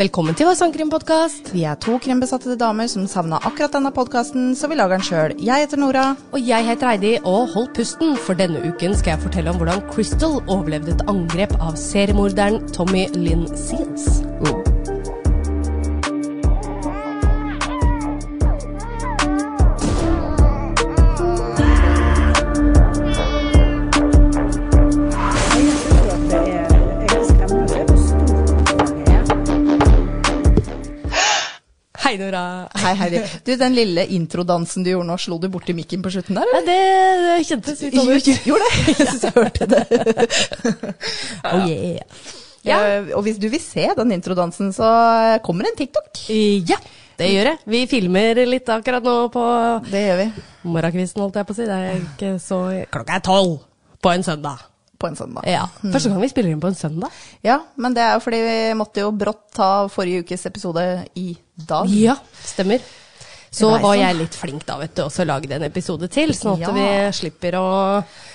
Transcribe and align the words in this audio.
Velkommen 0.00 0.36
til 0.38 0.46
vår 0.46 0.54
sangkrimpodkast. 0.56 1.50
Vi 1.50 1.64
er 1.66 1.74
to 1.82 1.98
krimbesatte 1.98 2.54
damer 2.54 2.86
som 2.88 3.08
savna 3.10 3.40
akkurat 3.42 3.74
denne 3.74 3.90
podkasten, 3.90 4.54
så 4.54 4.70
vi 4.70 4.78
lager 4.78 4.96
den 4.96 5.04
sjøl. 5.10 5.34
Jeg 5.42 5.66
heter 5.66 5.82
Nora. 5.82 6.06
Og 6.30 6.38
jeg 6.38 6.70
heter 6.70 6.92
Eidi, 6.94 7.12
og 7.26 7.50
hold 7.50 7.74
pusten, 7.74 8.14
for 8.14 8.38
denne 8.38 8.62
uken 8.62 8.94
skal 8.94 9.16
jeg 9.16 9.26
fortelle 9.26 9.50
om 9.50 9.58
hvordan 9.58 9.82
Crystal 9.90 10.38
overlevde 10.46 10.94
et 10.94 11.06
angrep 11.10 11.58
av 11.58 11.74
seriemorderen 11.74 12.62
Tommy 12.70 13.08
Lynn 13.18 13.48
Seals. 13.58 14.29
Nora. 32.30 32.68
Hei, 32.78 32.94
Heidi. 32.94 33.20
Du, 33.44 33.52
den 33.58 33.74
lille 33.74 34.04
introdansen 34.14 34.84
du 34.86 34.92
gjorde 34.92 35.08
nå, 35.08 35.16
slo 35.18 35.38
du 35.42 35.48
borti 35.50 35.74
mikken 35.76 36.02
på 36.04 36.12
slutten 36.14 36.38
der? 36.38 36.46
Ja, 36.46 36.60
eller? 36.60 36.68
det, 36.68 37.24
det 37.26 37.48
kjentes 37.48 37.82
litt 37.82 37.96
sånn 37.98 38.12
ut. 38.14 38.30
Gjorde 38.46 38.68
det? 38.68 38.84
Jeg 38.90 39.08
syns 39.08 39.26
jeg 39.26 39.34
hørte 39.34 39.68
det. 39.70 39.82
Oh 41.50 41.66
yeah. 41.66 42.22
Ja. 42.62 42.78
Og 43.16 43.24
hvis 43.24 43.38
du 43.40 43.48
vil 43.50 43.62
se 43.62 43.86
den 43.96 44.12
introdansen, 44.14 44.70
så 44.76 44.86
kommer 45.44 45.66
en 45.70 45.78
TikTok. 45.78 46.22
Ja, 46.68 46.76
det 47.18 47.30
gjør 47.32 47.50
jeg. 47.54 47.60
Vi 47.72 47.80
filmer 47.88 48.42
litt 48.48 48.68
akkurat 48.72 49.04
nå 49.04 49.14
på 49.32 49.44
Det 49.88 50.02
gjør 50.06 50.20
vi. 50.20 50.26
morgenkvisten, 50.68 51.24
holdt 51.24 51.40
jeg 51.40 51.48
på 51.48 51.56
å 51.56 51.58
si. 51.58 51.66
Det 51.68 51.78
er 51.88 52.02
ikke 52.04 52.34
så 52.42 52.60
Klokka 52.92 53.16
er 53.16 53.24
tolv 53.24 53.56
på 54.04 54.12
en 54.12 54.26
søndag. 54.26 54.69
På 55.00 55.08
en 55.08 55.16
søndag. 55.16 55.46
Ja. 55.48 55.64
Første 55.80 56.10
gang 56.12 56.20
vi 56.20 56.28
spiller 56.28 56.52
inn 56.52 56.60
på 56.60 56.68
en 56.68 56.76
søndag. 56.76 57.10
Ja, 57.46 57.58
men 57.80 57.94
det 57.96 58.02
er 58.04 58.18
jo 58.18 58.24
fordi 58.26 58.40
vi 58.44 58.56
måtte 58.76 59.00
jo 59.00 59.10
brått 59.16 59.46
ta 59.56 59.70
forrige 59.88 60.26
ukes 60.26 60.44
episode 60.50 60.82
i 61.16 61.30
dag. 61.56 61.88
Ja, 61.88 62.18
stemmer. 62.44 62.84
Så 63.50 63.66
var 63.66 63.80
sånn. 63.82 63.98
jeg 63.98 64.14
litt 64.14 64.36
flink 64.38 64.62
da, 64.68 64.76
vet 64.78 64.92
du, 64.94 65.00
og 65.02 65.10
så 65.10 65.24
lagde 65.26 65.56
en 65.56 65.64
episode 65.66 66.06
til, 66.14 66.30
sånn 66.38 66.60
at 66.60 66.68
Ja. 66.68 66.74
vi 66.76 66.84
slipper 67.18 67.56
å 67.58 67.64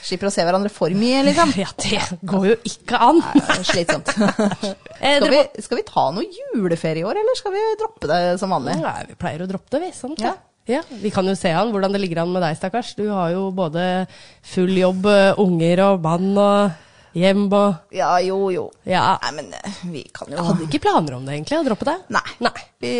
Slipper 0.03 0.27
å 0.27 0.31
se 0.35 0.43
hverandre 0.43 0.69
for 0.73 0.89
mye, 0.91 1.21
liksom. 1.23 1.53
Ja, 1.63 1.69
det 1.79 2.01
går 2.27 2.47
jo 2.49 2.57
ikke 2.67 2.99
an. 2.99 3.21
Er 3.39 3.63
Slitsomt. 3.63 4.11
Eh, 5.05 5.19
Skal 5.21 5.29
vi, 5.31 5.39
skal 5.61 5.77
vi 5.77 5.83
ta 5.87 6.03
noe 6.15 6.23
juleferie 6.55 7.03
i 7.03 7.05
år, 7.07 7.17
eller 7.19 7.35
skal 7.37 7.51
vi 7.53 7.61
droppe 7.79 8.07
det 8.09 8.19
som 8.41 8.49
vanlig? 8.55 8.77
Nei, 8.81 9.05
vi 9.09 9.15
pleier 9.19 9.43
å 9.43 9.47
droppe 9.47 9.71
det, 9.75 9.81
vi. 9.85 9.89
Sant? 9.95 10.19
Ja. 10.23 10.33
Ja, 10.67 10.79
Vi 10.89 11.11
kan 11.13 11.27
jo 11.29 11.35
se 11.37 11.51
an 11.53 11.69
hvordan 11.73 11.93
det 11.93 12.01
ligger 12.01 12.23
an 12.23 12.31
med 12.33 12.41
deg, 12.41 12.55
stakkars. 12.57 12.95
Du 12.97 13.05
har 13.11 13.29
jo 13.35 13.51
både 13.53 14.07
full 14.41 14.73
jobb, 14.79 15.05
eh, 15.11 15.37
unger 15.41 15.83
og 15.91 16.01
mann 16.01 16.31
og 16.41 16.81
hjem 17.15 17.45
og 17.53 17.93
Ja, 17.95 18.15
jo, 18.25 18.39
jo. 18.51 18.63
Ja. 18.89 19.13
Nei, 19.23 19.31
men 19.37 19.53
eh, 19.53 19.77
vi 19.93 20.01
kan 20.11 20.27
jo 20.33 20.35
Jeg 20.39 20.47
hadde 20.49 20.65
ikke 20.67 20.81
planer 20.87 21.15
om 21.19 21.23
det, 21.29 21.37
egentlig, 21.37 21.59
å 21.61 21.67
droppe 21.69 21.85
det. 21.87 21.95
Nei. 22.17 22.23
Nei. 22.43 22.55
Vi, 22.81 22.95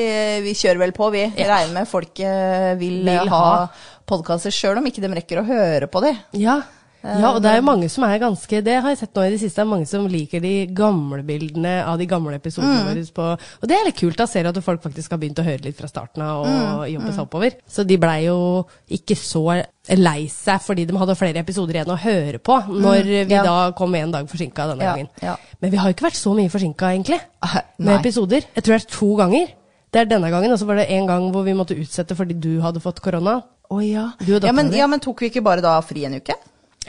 vi 0.45 0.53
kjører 0.61 0.83
vel 0.85 0.93
på, 0.95 1.09
vi. 1.15 1.25
Ja. 1.35 1.49
Regner 1.55 1.73
med 1.81 1.89
folk 1.89 2.21
eh, 2.23 2.71
vil, 2.79 3.01
Vil 3.09 3.33
ha, 3.33 3.41
ha. 3.65 3.99
podkaster 4.07 4.53
sjøl 4.53 4.77
om 4.79 4.85
ikke 4.91 5.01
de 5.03 5.11
rekker 5.17 5.41
å 5.41 5.47
høre 5.49 5.89
på 5.91 6.05
de. 6.05 6.13
Ja. 6.45 6.61
Ja, 7.05 7.29
og 7.35 7.41
det 7.43 7.51
er 7.51 7.59
jo 7.59 7.65
mange 7.67 7.87
som 7.89 8.03
er 8.07 8.17
ganske 8.19 8.63
Det 8.65 8.81
har 8.81 8.89
jeg 8.89 8.97
sett 8.97 9.13
nå 9.15 9.21
i 9.27 9.29
det 9.29 9.39
siste, 9.39 9.61
er 9.61 9.65
mange 9.69 9.85
som 9.87 10.07
liker 10.09 10.41
de 10.41 10.65
gamle 10.73 11.21
bildene 11.23 11.83
av 11.85 11.97
de 12.01 12.05
gamle 12.09 12.35
episodene 12.39 12.81
Mm. 12.81 12.87
våre 12.89 13.05
på 13.13 13.25
Og 13.61 13.67
det 13.69 13.77
er 13.77 13.85
litt 13.85 13.99
kult. 13.99 14.17
Da 14.17 14.25
ser 14.25 14.43
du 14.43 14.49
at 14.49 14.63
folk 14.63 14.81
faktisk 14.81 15.11
har 15.11 15.17
begynt 15.21 15.37
å 15.39 15.45
høre 15.45 15.63
litt 15.63 15.77
fra 15.77 15.87
starten 15.87 16.21
av 16.25 16.41
og 16.41 16.47
Mm, 16.47 16.93
jobbe 16.93 17.11
seg 17.13 17.25
oppover. 17.27 17.51
Så 17.69 17.85
de 17.85 17.97
blei 17.97 18.25
jo 18.25 18.65
ikke 18.89 19.15
så 19.15 19.63
lei 19.95 20.27
seg 20.27 20.59
fordi 20.61 20.85
de 20.87 20.97
hadde 20.97 21.15
flere 21.15 21.37
episoder 21.45 21.73
igjen 21.75 21.93
å 21.93 21.97
høre 21.99 22.39
på, 22.39 22.57
når 22.67 23.03
vi 23.03 23.23
Mm, 23.25 23.29
ja. 23.29 23.43
da 23.43 23.71
kom 23.71 23.93
en 23.95 24.11
dag 24.11 24.27
forsinka 24.27 24.67
denne 24.71 24.81
Ja, 24.83 24.93
gangen. 24.95 25.09
ja. 25.21 25.35
Men 25.61 25.71
vi 25.71 25.77
har 25.77 25.89
ikke 25.93 26.07
vært 26.09 26.17
så 26.17 26.33
mye 26.35 26.49
forsinka, 26.49 26.89
egentlig, 26.95 27.19
Ah, 27.41 27.61
med 27.77 27.87
nei. 27.87 27.99
episoder. 27.99 28.41
Jeg 28.55 28.63
tror 28.63 28.77
det 28.79 28.85
er 28.85 28.97
to 28.97 29.15
ganger. 29.15 29.47
Det 29.91 30.01
er 30.01 30.05
denne 30.05 30.29
gangen, 30.31 30.51
og 30.51 30.57
så 30.59 30.65
var 30.65 30.75
det 30.75 30.89
en 30.89 31.05
gang 31.07 31.31
hvor 31.31 31.43
vi 31.45 31.53
måtte 31.53 31.77
utsette 31.79 32.15
fordi 32.15 32.33
du 32.39 32.59
hadde 32.61 32.81
fått 32.81 32.99
korona. 32.99 33.43
Å 33.71 33.79
ja. 33.81 34.11
Ja, 34.27 34.39
ja, 34.39 34.87
men 34.87 34.99
tok 34.99 35.19
vi 35.21 35.29
ikke 35.29 35.43
bare 35.43 35.61
da 35.61 35.79
fri 35.81 36.03
en 36.05 36.15
uke? 36.15 36.33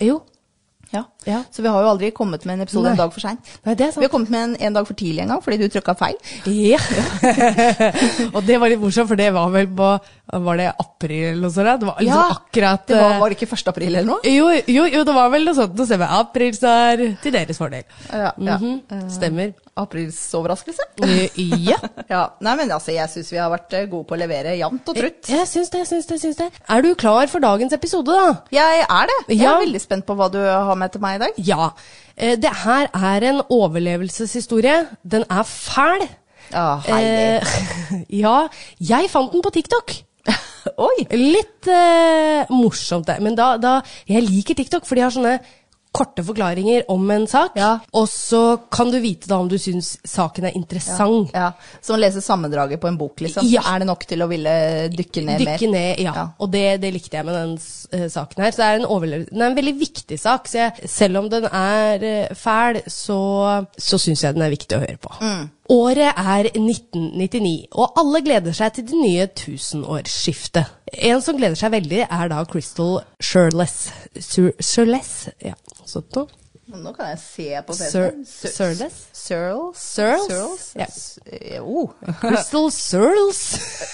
Jo. 0.01 0.21
Ja. 0.93 1.03
Ja. 1.27 1.43
Så 1.51 1.63
vi 1.63 1.69
har 1.69 1.83
jo 1.83 1.89
aldri 1.91 2.11
kommet 2.15 2.45
med 2.47 2.55
en 2.55 2.61
episode 2.65 2.93
en 2.93 2.99
dag 2.99 3.13
for 3.13 3.21
seint. 3.21 3.41
Nei. 3.67 3.75
Vi 3.75 4.05
har 4.05 4.13
kommet 4.13 4.31
med 4.31 4.45
en 4.45 4.57
en 4.69 4.77
dag 4.79 4.87
for 4.87 4.95
tidlig 4.95 5.25
en 5.25 5.35
gang 5.35 5.43
fordi 5.43 5.59
du 5.59 5.69
trykka 5.69 5.97
feil. 5.99 6.15
Ja. 6.47 6.79
og 8.35 8.47
det 8.47 8.61
var 8.61 8.71
litt 8.71 8.81
morsomt, 8.81 9.11
for 9.11 9.19
det 9.19 9.33
var 9.35 9.51
vel 9.51 9.67
på 9.67 9.91
Var 10.27 10.57
det 10.59 10.65
april 10.83 11.45
sånt? 11.45 11.67
da? 11.69 11.77
Det 11.79 11.87
var 11.87 12.01
liksom 12.03 12.31
akkurat 12.35 12.87
det 12.89 12.97
var, 12.99 13.13
eh, 13.15 13.21
var 13.21 13.31
det 13.31 13.37
ikke 13.39 13.47
1. 13.55 13.69
april 13.71 13.95
eller 13.95 14.09
noe? 14.09 14.21
jo, 14.27 14.49
jo, 14.67 14.87
jo, 14.91 15.03
det 15.07 15.15
var 15.15 15.29
vel 15.31 15.45
noe 15.47 15.55
sånt. 15.55 15.77
Nå 15.79 15.87
ser 15.87 16.01
vi 16.03 16.09
aprilsnarr 16.17 17.03
til 17.23 17.33
deres 17.37 17.61
fordel. 17.61 17.85
Ja, 18.11 18.33
ja. 18.37 18.57
Mhm, 18.59 19.05
Stemmer. 19.15 19.53
Aprils 19.77 20.19
overraskelse? 20.35 20.83
Eh, 21.05 21.29
ja. 21.69 21.77
Ja. 22.11 22.25
Nei, 22.41 22.57
men 22.57 22.71
altså, 22.75 22.91
jeg 22.95 23.09
syns 23.13 23.31
vi 23.31 23.39
har 23.39 23.51
vært 23.53 23.73
eh, 23.77 23.87
gode 23.91 24.07
på 24.09 24.17
å 24.17 24.19
levere 24.19 24.57
jevnt 24.59 24.89
og 24.89 24.97
trutt. 24.99 25.29
Jeg 25.31 25.47
syns 25.51 25.71
det, 25.71 25.85
jeg 25.85 25.89
syns 25.93 26.07
det, 26.11 26.17
jeg 26.19 26.23
syns 26.25 26.37
det. 26.41 26.51
Er 26.75 26.83
du 26.83 26.91
klar 26.99 27.27
for 27.31 27.39
dagens 27.45 27.73
episode, 27.77 28.11
da? 28.11 28.35
Jeg 28.55 28.83
er 28.89 29.07
det. 29.13 29.19
Jeg 29.37 29.43
Ja. 29.45 29.55
er 29.57 29.65
veldig 29.67 29.81
spent 29.85 30.07
på 30.07 30.17
hva 30.19 30.31
du 30.33 30.39
har 30.43 30.75
med 30.75 30.91
til 30.93 31.01
meg 31.07 31.21
i 31.21 31.25
dag. 31.27 31.39
Ja. 31.39 31.71
Det 32.17 32.53
her 32.65 32.89
er 32.95 33.27
en 33.31 33.43
overlevelseshistorie. 33.53 34.87
Den 35.05 35.25
er 35.31 35.43
fæl. 35.45 36.07
Ja, 36.53 36.79
Heidi. 36.87 37.07
Eh, 37.07 38.05
ja. 38.23 38.49
Jeg 38.81 39.11
fant 39.11 39.33
den 39.33 39.43
på 39.43 39.51
TikTok. 39.55 39.93
Oi! 40.89 41.07
Litt 41.15 41.69
eh, 41.71 42.51
morsomt, 42.53 43.07
det. 43.09 43.21
Men 43.25 43.37
da, 43.39 43.55
da 43.61 43.79
Jeg 44.09 44.27
liker 44.27 44.59
TikTok, 44.59 44.87
for 44.89 44.99
de 44.99 45.07
har 45.07 45.15
sånne 45.15 45.39
korte 45.97 46.25
forklaringer 46.27 46.85
om 46.93 47.11
en 47.11 47.27
sak. 47.31 47.57
Ja. 47.59 47.73
Og 47.97 48.09
så 48.13 48.43
kan 48.73 48.91
du 48.93 48.99
vite 49.01 49.31
da 49.31 49.39
om 49.41 49.49
du 49.51 49.57
syns 49.61 49.97
saken 50.05 50.49
er 50.51 50.59
interessant. 50.59 51.33
Ja, 51.35 51.53
Som 51.81 51.97
å 51.97 52.01
lese 52.01 52.23
sammendraget 52.25 52.81
på 52.83 52.91
en 52.91 52.99
bok, 53.01 53.21
liksom. 53.25 53.47
Ja. 53.51 53.65
Er 53.73 53.83
det 53.83 53.89
nok 53.89 54.05
til 54.09 54.23
å 54.23 54.29
ville 54.31 54.55
dykke 54.93 55.25
ned 55.25 55.41
mer? 55.41 55.57
Dykke 55.57 55.73
ned, 55.73 56.05
ja. 56.05 56.15
Ja. 56.17 56.27
Og 56.43 56.53
det, 56.53 56.65
det 56.85 56.93
likte 56.95 57.19
jeg 57.19 57.29
med 57.29 57.39
den 57.39 57.57
uh, 57.57 58.07
saken 58.13 58.45
her. 58.45 58.55
Så 58.55 58.63
det 58.63 58.69
er 58.69 58.81
en, 58.81 59.11
den 59.31 59.43
er 59.43 59.51
en 59.51 59.59
veldig 59.59 59.77
viktig 59.81 60.21
sak. 60.21 60.51
Så 60.51 60.63
jeg, 60.63 60.89
selv 60.91 61.23
om 61.23 61.31
den 61.33 61.49
er 61.51 62.07
uh, 62.07 62.37
fæl, 62.37 62.83
så, 62.87 63.21
så 63.79 64.01
syns 64.01 64.25
jeg 64.27 64.37
den 64.37 64.47
er 64.47 64.55
viktig 64.55 64.79
å 64.79 64.85
høre 64.85 65.01
på. 65.01 65.17
Mm. 65.23 65.47
Året 65.73 66.15
er 66.15 66.47
1999, 66.53 67.67
og 67.75 67.99
alle 67.99 68.21
gleder 68.23 68.55
seg 68.55 68.77
til 68.77 68.85
det 68.87 69.01
nye 69.01 69.25
tusenårsskiftet. 69.35 70.77
En 71.11 71.23
som 71.25 71.39
gleder 71.39 71.59
seg 71.59 71.73
veldig, 71.75 72.05
er 72.07 72.31
da 72.31 72.45
Crystal 72.47 73.01
Shirless. 73.19 73.89
Shirless? 74.15 75.27
Ja, 75.43 75.57
noe. 75.87 76.27
Nå 76.67 76.91
kan 76.97 77.13
jeg 77.13 77.19
se 77.23 77.45
på 77.63 77.75
PC-en. 77.79 78.25
Surles? 79.15 80.65
Ja. 80.75 80.87
Eh, 81.31 81.61
Oh. 81.63 81.93
Crystal 82.25 82.67
Surles? 82.75 83.43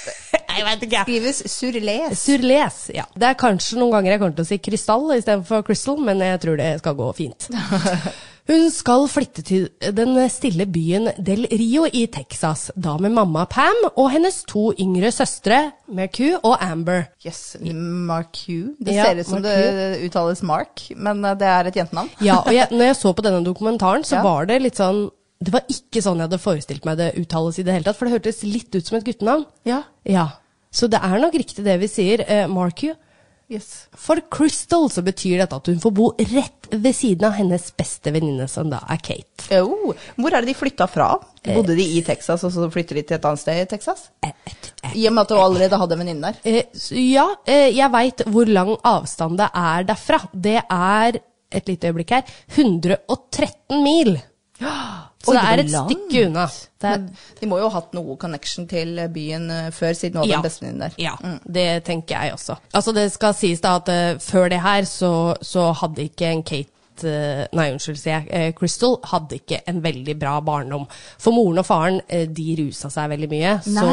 jeg 0.57 0.65
vet 0.71 0.87
ikke. 0.89 1.03
Skrives 1.05 1.43
surles. 1.53 2.19
Surles, 2.23 2.79
ja. 2.97 3.05
Det 3.13 3.29
er 3.29 3.37
kanskje 3.41 3.77
noen 3.81 3.93
ganger 3.99 4.15
jeg 4.15 4.23
kommer 4.25 4.39
til 4.41 4.47
å 4.47 4.51
si 4.55 4.61
krystall 4.65 5.13
istedenfor 5.19 5.67
crystal, 5.69 6.01
men 6.01 6.25
jeg 6.25 6.41
tror 6.47 6.61
det 6.61 6.71
skal 6.81 6.97
gå 6.97 7.11
fint. 7.21 7.49
Hun 8.51 8.65
skal 8.75 9.05
flytte 9.07 9.43
til 9.47 9.69
den 9.95 10.17
stille 10.33 10.65
byen 10.67 11.13
Del 11.23 11.45
Rio 11.47 11.85
i 11.87 12.07
Texas, 12.11 12.71
da 12.75 12.97
med 12.99 13.15
mamma 13.15 13.45
Pam 13.47 13.85
og 13.93 14.09
hennes 14.11 14.41
to 14.51 14.73
yngre 14.83 15.13
søstre, 15.15 15.61
Mercu 15.95 16.33
og 16.43 16.57
Amber. 16.65 17.05
Jøss, 17.23 17.57
Marcu. 17.63 18.75
Det 18.83 18.97
Ja, 18.97 19.05
ser 19.07 19.21
ut 19.23 19.27
som 19.31 19.43
det 19.45 19.55
uttales 20.09 20.43
Mark, 20.43 20.83
men 20.97 21.25
eh, 21.25 21.37
det 21.39 21.47
er 21.47 21.71
et 21.71 21.79
jentenavn. 21.79 22.11
Ja, 22.29 22.41
og 22.43 22.51
jeg, 22.55 22.67
når 22.75 22.91
jeg 22.91 22.97
så 22.99 23.13
på 23.15 23.23
denne 23.23 23.45
dokumentaren, 23.47 24.03
så 24.05 24.19
Ja. 24.19 24.23
var 24.27 24.47
det 24.51 24.61
litt 24.63 24.77
sånn 24.81 25.11
Det 25.43 25.51
var 25.53 25.63
ikke 25.71 26.03
sånn 26.03 26.19
jeg 26.21 26.29
hadde 26.29 26.39
forestilt 26.39 26.85
meg 26.87 26.99
det 26.99 27.13
uttales 27.19 27.57
i 27.59 27.63
det 27.67 27.73
hele 27.75 27.85
tatt, 27.85 27.97
for 27.99 28.07
det 28.07 28.15
hørtes 28.15 28.43
litt 28.47 28.75
ut 28.75 28.87
som 28.87 28.99
et 28.99 29.05
guttenavn. 29.07 29.47
Ja. 29.67 29.81
Ja. 30.07 30.29
Så 30.71 30.87
det 30.89 31.01
er 31.03 31.19
nok 31.19 31.35
riktig 31.35 31.65
det 31.67 31.79
vi 31.81 31.89
sier. 31.91 32.23
Eh, 32.27 32.47
Marcu. 32.47 32.93
Yes. 33.53 33.89
For 33.93 34.21
Crystal 34.33 34.87
så 34.91 35.03
betyr 35.05 35.43
dette 35.43 35.57
at 35.59 35.67
hun 35.69 35.81
får 35.83 35.93
bo 35.93 36.07
rett 36.17 36.71
ved 36.73 36.95
siden 36.97 37.27
av 37.29 37.35
hennes 37.37 37.67
beste 37.77 38.13
venninne, 38.15 38.47
som 38.49 38.71
da 38.73 38.79
er 38.89 39.01
Kate. 39.05 39.59
Oh, 39.61 39.93
hvor 40.17 40.33
er 40.33 40.41
det 40.41 40.55
de 40.55 40.57
flytta 40.57 40.87
fra? 40.89 41.11
Bodde 41.45 41.77
de 41.77 41.85
i 41.99 42.01
Texas, 42.07 42.47
og 42.49 42.55
så 42.55 42.71
flytter 42.73 42.97
de 42.97 43.05
til 43.11 43.19
et 43.19 43.29
annet 43.29 43.43
sted 43.43 43.61
i 43.61 43.69
Texas? 43.69 44.07
I 44.95 45.05
og 45.11 45.13
med 45.13 45.25
at 45.27 45.35
du 45.35 45.37
allerede 45.37 45.81
hadde 45.83 45.99
en 45.99 46.05
venninne 46.05 46.33
der. 46.33 46.41
Eh, 46.49 46.81
ja, 46.97 47.27
eh, 47.45 47.69
jeg 47.77 47.93
veit 47.93 48.25
hvor 48.33 48.49
lang 48.49 48.73
avstand 48.89 49.37
det 49.43 49.51
er 49.53 49.89
derfra. 49.93 50.23
Det 50.33 50.59
er, 50.63 51.21
et 51.53 51.69
lite 51.69 51.93
øyeblikk 51.93 52.17
her, 52.17 52.37
113 52.57 53.85
mil. 53.85 54.17
Så 55.23 55.31
Oi, 55.31 55.37
det 55.37 55.43
det 55.43 55.51
er 55.53 55.61
et 55.63 55.71
langt. 55.71 55.93
stykke 55.93 56.27
unna. 56.27 56.45
Er, 56.83 57.03
de 57.39 57.47
må 57.47 57.59
jo 57.61 57.69
ha 57.71 57.79
hatt 57.79 57.93
noe 57.95 58.17
connection 58.19 58.67
til 58.67 58.97
byen 59.15 59.51
eh, 59.55 59.71
før, 59.71 59.93
siden 59.95 60.19
hun 60.19 60.27
hadde 60.27 60.41
en 60.41 60.47
bestevenninne 60.49 60.89
der. 60.89 60.97
Ja, 60.99 61.15
det 61.47 61.67
tenker 61.87 62.17
jeg 62.19 62.35
også. 62.35 62.57
Altså 62.75 62.95
Det 62.97 63.05
skal 63.15 63.35
sies 63.39 63.63
da 63.63 63.77
at 63.79 63.91
uh, 63.93 64.21
før 64.23 64.49
det 64.51 64.61
her 64.65 64.87
så, 64.89 65.13
så 65.43 65.69
hadde 65.79 66.09
ikke 66.09 66.27
en 66.27 66.43
Kate 66.43 67.07
eh, 67.07 67.45
Nei, 67.55 67.69
unnskyld, 67.77 68.01
sier 68.03 68.27
jeg. 68.27 68.57
Crystal 68.59 68.99
hadde 69.13 69.39
ikke 69.39 69.63
en 69.71 69.79
veldig 69.85 70.19
bra 70.19 70.41
barndom. 70.43 70.89
For 71.23 71.35
moren 71.35 71.63
og 71.63 71.67
faren 71.71 72.03
de 72.11 72.49
rusa 72.65 72.91
seg 72.91 73.15
veldig 73.15 73.31
mye, 73.31 73.55
så 73.63 73.87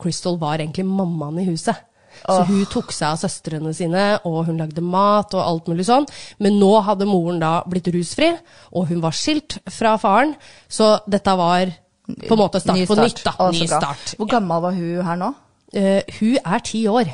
Crystal 0.00 0.40
var 0.40 0.64
egentlig 0.64 0.88
mammaen 0.88 1.44
i 1.44 1.46
huset. 1.52 1.84
Så 2.24 2.40
hun 2.48 2.64
tok 2.70 2.92
seg 2.94 3.14
av 3.14 3.20
søstrene 3.22 3.72
sine, 3.76 4.06
og 4.28 4.44
hun 4.48 4.60
lagde 4.60 4.84
mat 4.84 5.34
og 5.36 5.44
alt 5.44 5.70
mulig 5.72 5.86
sånn. 5.88 6.08
Men 6.42 6.58
nå 6.60 6.72
hadde 6.86 7.08
moren 7.08 7.40
da 7.42 7.60
blitt 7.68 7.90
rusfri, 7.94 8.32
og 8.74 8.90
hun 8.90 9.02
var 9.04 9.16
skilt 9.16 9.58
fra 9.70 9.96
faren. 10.00 10.34
Så 10.68 10.96
dette 11.10 11.36
var 11.38 11.72
på 12.10 12.34
en 12.34 12.40
måte 12.40 12.60
start 12.62 12.80
Ny 12.80 12.86
på 12.90 12.98
nytt, 12.98 13.24
da. 13.26 13.50
Ny 13.54 13.66
start. 13.70 14.14
Hvor 14.18 14.30
gammel 14.30 14.62
var 14.66 14.76
hun 14.76 15.02
her 15.06 15.18
nå? 15.20 15.32
Uh, 15.70 16.00
hun 16.18 16.38
er 16.40 16.64
ti 16.66 16.84
år. 16.90 17.12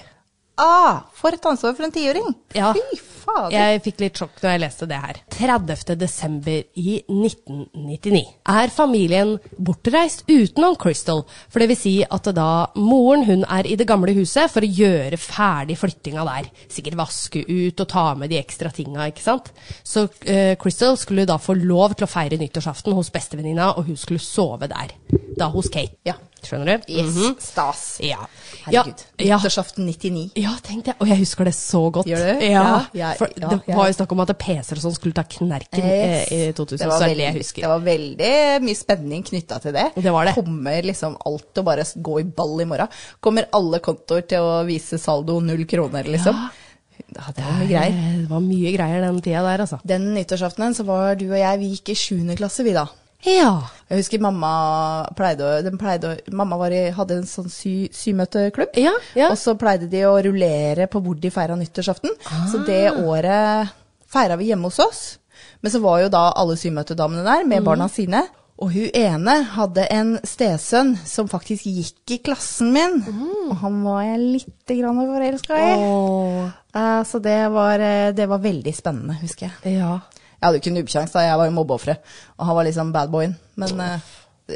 Ah, 0.56 1.04
for 1.12 1.36
et 1.36 1.44
ansvar 1.44 1.74
for 1.76 1.84
en 1.84 1.92
tiåring! 1.92 2.32
Ja. 2.56 2.70
Fy 2.72 2.96
fader. 2.96 3.52
Jeg 3.52 3.80
fikk 3.84 3.98
litt 4.00 4.20
sjokk 4.20 4.38
når 4.40 4.54
jeg 4.54 4.62
leste 4.62 4.86
det 4.88 5.00
her. 5.02 5.18
30. 5.36 5.96
desember 6.00 6.62
i 6.80 6.94
1999 7.02 8.22
er 8.52 8.72
familien 8.72 9.34
bortreist 9.60 10.24
utenom 10.30 10.78
Crystal. 10.80 11.24
For 11.52 11.60
det 11.60 11.68
vil 11.72 11.80
si 11.80 11.94
at 12.04 12.30
da 12.36 12.48
moren 12.80 13.26
hun 13.28 13.44
er 13.44 13.68
i 13.68 13.76
det 13.76 13.88
gamle 13.88 14.14
huset 14.16 14.52
for 14.52 14.64
å 14.64 14.70
gjøre 14.78 15.20
ferdig 15.20 15.76
flyttinga 15.80 16.24
der. 16.30 16.48
Sikkert 16.72 17.00
vaske 17.02 17.44
ut 17.44 17.84
og 17.84 17.90
ta 17.92 18.06
med 18.16 18.32
de 18.32 18.40
ekstra 18.40 18.72
tinga, 18.72 19.10
ikke 19.10 19.26
sant. 19.26 19.52
Så 19.84 20.06
uh, 20.08 20.54
Crystal 20.62 20.96
skulle 21.00 21.28
da 21.28 21.36
få 21.42 21.58
lov 21.60 21.98
til 21.98 22.08
å 22.08 22.10
feire 22.10 22.40
nyttårsaften 22.40 22.96
hos 22.96 23.12
bestevenninna, 23.12 23.74
og 23.76 23.90
hun 23.90 24.00
skulle 24.00 24.24
sove 24.24 24.70
der. 24.72 24.96
Da 25.36 25.50
hos 25.52 25.68
Kate. 25.68 26.00
Ja. 26.06 26.16
Skjønner 26.46 26.68
du? 26.78 26.92
Yes, 26.92 27.14
Mhm. 27.16 27.36
stas. 27.42 27.80
Ja. 28.00 28.18
Herregud. 28.66 29.02
Ja, 29.18 29.26
ja. 29.26 29.38
Nyttårsaften 29.38 29.84
99. 29.86 30.30
Ja, 30.38 30.52
tenkte 30.62 30.92
jeg. 30.92 30.96
Og 31.00 31.08
jeg 31.10 31.18
husker 31.18 31.44
det 31.48 31.54
så 31.58 31.80
godt. 31.92 32.06
Gjør 32.06 32.22
du? 32.40 32.44
Ja, 32.46 32.64
Ja, 32.94 33.12
for 33.18 33.28
ja, 33.36 33.48
det 33.48 33.74
var 33.76 33.86
jo 33.90 33.96
snakk 33.98 34.12
om 34.12 34.20
at 34.24 34.32
PC-er 34.38 34.76
og 34.78 34.82
sånn 34.86 34.94
skulle 34.96 35.14
ta 35.14 35.24
knerken 35.24 35.82
Yes. 35.84 36.30
eh, 36.32 36.48
i 36.48 36.52
2000, 36.52 36.78
Det 36.78 36.86
var, 36.88 36.96
er 36.96 37.08
det 37.08 37.10
veldig, 37.16 37.26
jeg 37.26 37.34
husker. 37.42 37.60
det 37.62 37.68
var 37.68 37.80
veldig 37.80 38.62
mye 38.62 38.76
spenning 38.76 39.22
knytta 39.24 39.60
til 39.62 39.72
det. 39.72 39.86
Det 39.96 40.12
var 40.12 40.24
det. 40.26 40.34
Kommer 40.34 40.82
liksom 40.82 41.16
alt 41.26 41.52
til 41.54 41.62
å 41.62 41.66
bare 41.66 41.84
gå 41.84 42.20
i 42.20 42.24
ball 42.24 42.60
i 42.60 42.64
morgen? 42.64 42.88
Kommer 43.20 43.46
alle 43.52 43.78
kontoer 43.80 44.26
til 44.26 44.38
å 44.38 44.64
vise 44.66 44.98
saldo 44.98 45.40
null 45.40 45.64
kroner, 45.66 46.04
liksom? 46.04 46.34
Ja. 46.34 47.22
det 47.32 47.44
var 47.44 47.52
mye 47.60 47.68
greier. 47.68 48.20
Det 48.22 48.28
var 48.30 48.40
mye 48.40 48.72
greier 48.76 49.00
den 49.04 49.20
tida 49.20 49.42
der, 49.42 49.58
altså. 49.64 49.80
Den 49.86 50.14
nyttårsaftenen 50.14 50.74
så 50.74 50.84
var 50.84 51.14
du 51.14 51.26
og 51.30 51.38
jeg, 51.38 51.58
vi 51.60 51.68
gikk 51.76 51.90
i 51.90 51.94
sjuende 51.94 52.36
klasse, 52.36 52.64
vi 52.64 52.72
da. 52.72 52.86
Ja. 53.24 53.62
Jeg 53.88 53.98
husker 54.02 54.20
mamma 54.20 55.06
pleide 55.16 55.40
å, 55.46 55.62
den 55.64 55.78
pleide 55.78 56.10
å 56.10 56.34
Mamma 56.36 56.56
var 56.60 56.70
i, 56.74 56.90
hadde 56.94 57.16
en 57.20 57.26
sånn 57.26 57.48
sy, 57.50 57.88
symøteklubb. 57.94 58.74
Ja, 58.76 58.92
ja. 59.18 59.30
Og 59.32 59.38
så 59.40 59.54
pleide 59.58 59.88
de 59.90 60.02
å 60.06 60.16
rullere 60.22 60.86
på 60.90 61.00
hvor 61.02 61.18
de 61.18 61.30
feira 61.30 61.56
nyttårsaften. 61.58 62.10
Så 62.52 62.64
det 62.66 62.88
Ah. 62.92 63.00
året 63.02 63.68
feira 64.06 64.36
vi 64.36 64.50
hjemme 64.50 64.64
hos 64.70 64.78
oss. 64.78 65.18
Men 65.62 65.72
så 65.72 65.80
var 65.80 66.00
jo 66.02 66.08
da 66.08 66.32
alle 66.36 66.56
symøtedamene 66.56 67.24
der 67.24 67.44
med 67.44 67.62
Mm. 67.62 67.64
barna 67.64 67.88
sine. 67.88 68.26
Og 68.58 68.70
hun 68.72 68.88
ene 68.94 69.42
hadde 69.44 69.86
en 69.92 70.18
stesønn 70.24 70.96
som 71.04 71.28
faktisk 71.28 71.64
gikk 71.66 72.10
i 72.10 72.18
klassen 72.24 72.72
min. 72.72 73.02
Mm. 73.02 73.50
Og 73.50 73.56
han 73.56 73.82
var 73.84 74.02
jeg 74.02 74.18
lite 74.20 74.78
grann 74.80 74.96
forelska 74.96 75.54
i. 75.58 75.74
Oh. 75.76 76.50
Uh, 76.74 77.02
så 77.04 77.20
det 77.20 77.50
var, 77.52 77.78
eh, 77.80 78.12
det 78.12 78.26
var 78.28 78.38
veldig 78.38 78.74
spennende, 78.74 79.18
husker 79.20 79.50
jeg. 79.62 79.78
ja. 79.78 80.00
Jeg 80.36 80.44
hadde 80.46 80.58
jo 80.58 80.62
ikke 80.64 80.74
nubbekjangs, 80.76 81.12
da. 81.16 81.20
Jeg 81.26 81.38
var 81.40 81.46
jo 81.48 81.54
mobbeofferet. 81.56 82.14
Og 82.38 82.46
han 82.46 82.56
var 82.58 82.64
liksom 82.68 82.92
badboyen. 82.92 83.34
Men 83.56 83.80
uh, 83.80 83.98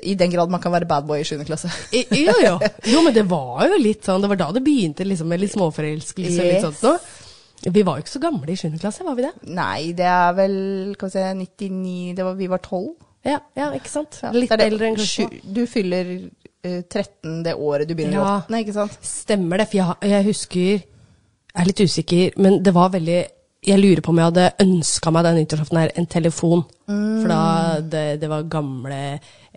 i 0.03 0.15
den 0.15 0.31
grad 0.31 0.51
man 0.53 0.61
kan 0.63 0.73
være 0.73 0.87
badboy 0.87 1.21
i 1.23 1.25
7. 1.25 1.41
klasse. 1.49 1.71
I- 1.97 2.07
Jo, 2.27 2.35
jo. 2.45 2.59
Jo, 2.93 3.03
men 3.03 3.15
det 3.17 3.25
var 3.31 3.65
jo 3.73 3.79
litt 3.81 4.05
sånn, 4.07 4.21
det 4.23 4.29
var 4.31 4.37
da 4.43 4.51
det 4.53 4.63
begynte 4.67 5.07
liksom 5.09 5.27
med 5.33 5.41
litt 5.41 5.53
småforelskelse 5.57 6.41
og 6.45 6.51
litt 6.53 6.67
sånt 6.69 6.83
noe. 6.87 6.99
Vi 7.75 7.83
var 7.85 7.99
jo 7.99 8.05
ikke 8.05 8.13
så 8.15 8.21
gamle 8.23 8.49
i 8.53 8.57
7. 8.57 8.79
klasse, 8.81 9.05
var 9.05 9.17
vi 9.19 9.25
det? 9.27 9.33
Nei, 9.53 9.91
det 9.93 10.07
er 10.09 10.31
vel 10.39 10.55
kan 11.01 11.11
vi 11.11 11.13
se, 11.13 11.25
99 11.37 12.15
det 12.17 12.25
var, 12.25 12.35
Vi 12.39 12.47
var 12.49 12.63
12. 12.65 12.87
Ja, 13.29 13.41
ja 13.59 13.67
ikke 13.77 13.91
sant? 13.93 14.17
Ja, 14.23 14.31
Litt 14.33 14.55
eldre 14.55 14.87
enn. 14.93 14.97
Sju- 14.97 15.43
Du 15.45 15.67
fyller 15.69 16.15
uh, 16.65 16.81
13 16.89 17.43
det 17.45 17.53
året 17.57 17.89
du 17.89 17.93
begynner 17.99 18.17
Ja. 18.21 18.31
i 18.39 18.47
8., 18.47 18.63
ikke 18.65 18.77
sant? 18.79 18.97
Stemmer 19.05 19.61
det, 19.61 19.67
for 19.69 19.77
jeg, 19.83 20.13
jeg 20.15 20.25
husker 20.31 20.71
Jeg 20.71 21.61
er 21.65 21.69
litt 21.69 21.81
usikker, 21.85 22.39
men 22.41 22.63
det 22.63 22.73
var 22.73 22.89
veldig 22.95 23.19
Jeg 23.67 23.77
lurer 23.77 24.01
på 24.01 24.09
om 24.15 24.17
jeg 24.23 24.31
hadde 24.31 24.45
ønska 24.65 25.11
meg 25.13 25.25
den 25.27 25.35
nyttårsaften 25.43 25.79
her 25.83 25.91
en 26.01 26.07
telefon. 26.09 26.63
For 26.91 27.29
da 27.31 27.41
det, 27.87 28.05
det 28.23 28.29
var 28.33 28.43
gamle 28.51 28.97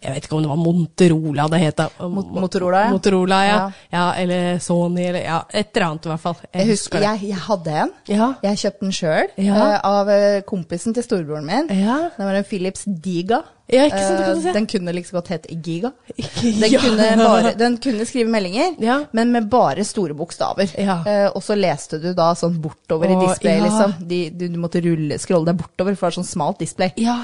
Jeg 0.04 0.12
vet 0.14 0.26
ikke 0.28 0.36
om 0.36 0.42
det 0.44 0.50
var 0.52 0.60
Monterola 0.60 1.46
det 1.50 1.60
het. 1.62 1.80
Mot- 2.12 2.34
Motorola, 2.36 2.82
ja. 2.84 2.90
Motorola, 2.92 3.38
ja. 3.48 3.56
Ja. 3.56 3.72
ja. 3.96 4.04
Eller 4.20 4.60
Sony, 4.60 5.06
eller 5.08 5.24
ja, 5.24 5.38
et 5.54 5.72
eller 5.72 5.88
annet 5.88 6.06
i 6.06 6.12
hvert 6.12 6.20
fall. 6.26 6.36
Jeg 6.54 6.68
husker 6.74 7.00
det. 7.00 7.08
jeg, 7.08 7.30
jeg 7.32 7.40
hadde 7.48 7.78
en. 7.86 7.94
Ja. 8.12 8.28
Jeg 8.44 8.60
kjøpte 8.66 8.84
den 8.84 8.92
sjøl 9.00 9.32
Ja. 9.48 9.80
av 9.88 10.12
eh, 10.12 10.42
kompisen 10.52 10.94
til 10.94 11.04
storebroren 11.08 11.48
min. 11.48 11.72
Ja. 11.80 12.10
Det 12.18 12.28
var 12.28 12.36
en 12.42 12.50
Philips 12.52 12.84
Diga. 12.86 13.40
Ja, 13.72 13.86
ikke 13.88 14.00
sant, 14.04 14.18
det 14.20 14.26
kan 14.26 14.34
du 14.36 14.40
Eh, 14.40 14.44
se. 14.44 14.54
Den 14.54 14.66
kunne 14.68 14.94
like 14.94 15.08
så 15.08 15.16
godt 15.16 15.28
hett 15.32 15.46
Giga. 15.64 15.92
Den, 16.18 16.72
Ja. 16.72 16.80
kunne 16.84 17.06
bare, 17.18 17.54
den 17.58 17.78
kunne 17.78 18.06
skrive 18.06 18.30
meldinger, 18.30 18.76
Ja. 18.80 18.98
men 19.14 19.32
med 19.32 19.50
bare 19.50 19.84
store 19.88 20.14
bokstaver. 20.14 20.68
Ja. 20.78 20.98
Eh, 21.08 21.30
og 21.34 21.42
så 21.42 21.56
leste 21.56 22.02
du 22.02 22.14
da 22.14 22.34
sånn 22.36 22.60
bortover 22.62 23.08
i 23.10 23.28
display, 23.28 23.62
liksom. 23.62 23.96
De, 24.08 24.30
du, 24.30 24.48
du 24.50 24.58
måtte 24.60 24.82
rulle, 24.84 25.18
scrolle 25.18 25.46
deg 25.46 25.58
bortover, 25.64 25.96
for 25.96 26.10
det 26.10 26.18
var 26.18 26.24
sånn 26.24 26.28
smalt 26.28 26.60
display. 26.60 26.92
Ja. 26.98 27.22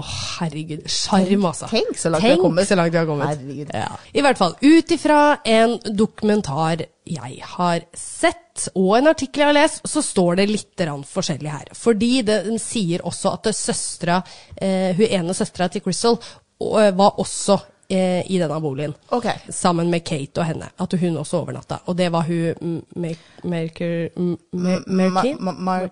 Å, 0.00 0.02
herregud. 0.40 0.88
Sjarm, 0.90 1.44
altså. 1.46 1.68
Tenk 1.70 1.94
så 2.00 2.10
langt 2.10 2.24
Tenk 2.24 2.40
så 2.66 2.74
langt 2.80 2.90
vi 2.90 2.98
har 2.98 3.06
kommet. 3.06 3.28
Herregud. 3.38 3.70
I 4.14 4.20
hvert 4.24 4.38
fall, 4.40 4.56
ut 4.60 4.90
ifra 4.90 5.38
en 5.44 5.78
dokumentar 5.94 6.86
jeg 7.04 7.42
har 7.44 7.84
sett, 7.92 8.68
og 8.74 8.94
en 8.96 9.10
artikkel 9.10 9.42
jeg 9.42 9.50
har 9.50 9.56
lest, 9.58 9.84
så 9.88 10.02
står 10.02 10.40
det 10.40 10.48
litt 10.48 10.84
forskjellig 11.08 11.50
her. 11.52 11.68
Fordi 11.76 12.22
det, 12.24 12.40
den 12.48 12.58
sier 12.62 13.04
også 13.04 13.34
at 13.36 13.50
søstra, 13.54 14.22
eh, 14.56 14.96
hun 14.96 15.06
ene 15.10 15.36
søstera 15.36 15.68
til 15.68 15.84
Crystal 15.84 16.16
og, 16.16 16.80
eh, 16.80 16.94
var 16.96 17.20
også 17.20 17.58
eh, 17.90 18.24
i 18.32 18.38
denne 18.40 18.60
boligen. 18.60 18.94
Okay. 19.12 19.36
Sammen 19.52 19.90
med 19.90 20.04
Kate 20.04 20.40
og 20.40 20.48
henne. 20.48 20.70
At 20.80 20.96
hun 21.00 21.18
også 21.20 21.42
overnatta. 21.42 21.82
Og 21.86 21.96
det 21.98 22.10
var 22.12 22.24
hun 22.24 22.80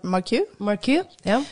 Marcu? 0.02 0.44
Marcu? 0.58 1.02
Ja. 1.24 1.42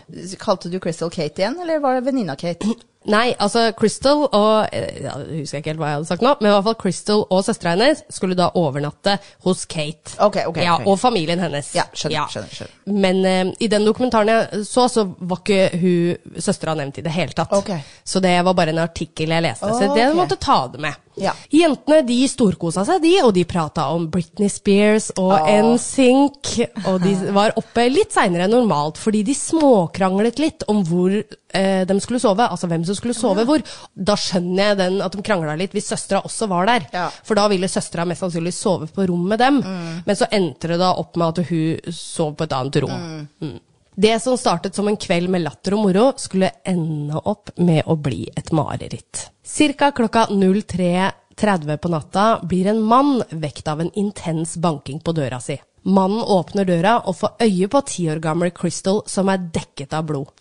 Kalte 0.40 0.72
du 0.72 0.80
Crystal 0.80 1.10
Kate 1.10 1.42
igjen, 1.42 1.60
eller 1.60 1.84
var 1.84 2.00
det 2.00 2.08
venninna 2.08 2.36
Kate? 2.40 2.74
Nei, 3.08 3.30
altså 3.40 3.70
Crystal 3.72 4.26
og 4.26 4.74
eh, 4.76 4.98
ja, 5.06 5.14
Jeg 5.24 5.44
husker 5.46 5.62
ikke 5.62 5.72
helt 5.72 5.80
hva 5.80 5.88
jeg 5.88 5.98
hadde 6.00 6.08
sagt 6.10 6.24
nå, 6.24 6.34
men 6.40 6.50
i 6.50 6.52
hvert 6.52 6.66
fall 6.66 6.76
Crystal 6.82 7.22
og 7.32 7.44
søstera 7.46 7.72
hennes 7.72 8.02
skulle 8.12 8.36
da 8.36 8.50
overnatte 8.60 9.14
hos 9.46 9.64
Kate. 9.70 10.18
Ok, 10.20 10.42
ok, 10.50 10.60
ja, 10.60 10.74
okay. 10.74 10.88
Og 10.90 11.00
familien 11.00 11.40
hennes. 11.40 11.70
Ja, 11.76 11.86
skjønner, 11.96 12.28
skjønner, 12.28 12.52
skjønner. 12.58 12.74
Men 13.00 13.22
eh, 13.24 13.54
i 13.64 13.70
den 13.72 13.88
dokumentaren 13.88 14.32
jeg 14.34 14.66
så, 14.68 14.84
så 14.92 15.06
var 15.16 15.40
ikke 15.40 15.80
hun 15.80 16.40
søstera 16.44 16.76
nevnt 16.76 17.00
i 17.00 17.06
det 17.06 17.14
hele 17.14 17.36
tatt. 17.36 17.56
Så 18.04 18.20
det 18.20 18.36
var 18.44 18.58
bare 18.58 18.74
en 18.76 18.82
artikkel 18.84 19.32
jeg 19.32 19.48
leste, 19.48 19.72
så 19.80 19.94
det 19.96 20.10
måtte 20.18 20.36
ta 20.40 20.60
det 20.68 20.84
med. 20.84 21.00
Ja. 21.20 21.34
Jentene 21.52 22.00
de 22.06 22.18
storkosa 22.30 22.84
seg, 22.88 23.02
de, 23.04 23.14
og 23.24 23.34
de 23.36 23.44
prata 23.48 23.88
om 23.94 24.06
Britney 24.12 24.50
Spears 24.52 25.10
og 25.16 25.34
oh. 25.36 25.50
NSYNC. 25.70 26.52
Og 26.90 27.00
de 27.04 27.14
var 27.36 27.54
oppe 27.60 27.86
litt 27.92 28.14
seinere 28.14 28.46
enn 28.46 28.54
normalt, 28.56 29.00
fordi 29.00 29.22
de 29.26 29.36
småkranglet 29.36 30.42
litt 30.42 30.66
om 30.70 30.82
hvor 30.86 31.14
eh, 31.14 31.82
de 31.86 31.98
skulle 32.02 32.22
sove. 32.22 32.46
Altså 32.46 32.70
hvem 32.70 32.84
som 32.88 32.98
skulle 32.98 33.16
sove 33.16 33.46
hvor. 33.48 33.64
Da 33.94 34.16
skjønner 34.18 34.72
jeg 34.72 34.80
den, 34.82 35.00
at 35.04 35.16
de 35.16 35.24
krangla 35.26 35.56
litt 35.60 35.76
hvis 35.76 35.90
søstera 35.92 36.24
også 36.26 36.50
var 36.50 36.70
der. 36.70 36.90
Ja. 36.94 37.08
For 37.26 37.38
da 37.38 37.48
ville 37.52 37.70
søstera 37.70 38.08
mest 38.08 38.24
sannsynlig 38.24 38.54
sove 38.56 38.90
på 38.90 39.08
rom 39.10 39.26
med 39.30 39.42
dem. 39.42 39.62
Men 40.06 40.18
så 40.18 40.28
endte 40.32 40.72
det 40.72 40.80
da 40.82 40.94
opp 41.00 41.18
med 41.20 41.32
at 41.32 41.50
hun 41.50 41.94
sov 41.94 42.36
på 42.38 42.46
et 42.46 42.56
annet 42.56 42.80
rom. 42.84 43.26
Mm. 43.40 43.58
Det 43.94 44.20
som 44.22 44.38
startet 44.38 44.74
som 44.74 44.88
en 44.88 44.96
kveld 44.96 45.30
med 45.30 45.42
latter 45.42 45.74
og 45.74 45.84
moro, 45.84 46.10
skulle 46.16 46.52
ende 46.64 47.18
opp 47.18 47.50
med 47.58 47.82
å 47.86 47.96
bli 47.98 48.28
et 48.36 48.52
mareritt. 48.54 49.26
Cirka 49.42 49.90
klokka 49.92 50.26
03.30 50.30 51.76
på 51.76 51.90
natta 51.90 52.28
blir 52.42 52.70
en 52.70 52.82
mann 52.82 53.18
vekt 53.30 53.68
av 53.68 53.80
en 53.80 53.90
intens 53.98 54.56
banking 54.56 55.00
på 55.00 55.12
døra 55.16 55.40
si. 55.42 55.58
Mannen 55.82 56.20
åpner 56.20 56.64
døra 56.68 56.98
og 57.08 57.16
får 57.16 57.40
øye 57.40 57.68
på 57.72 57.80
ti 57.88 58.06
år 58.12 58.20
gamle 58.20 58.50
Crystal 58.52 59.00
som 59.08 59.30
er 59.32 59.46
dekket 59.52 59.94
av 59.96 60.04
blod. 60.06 60.32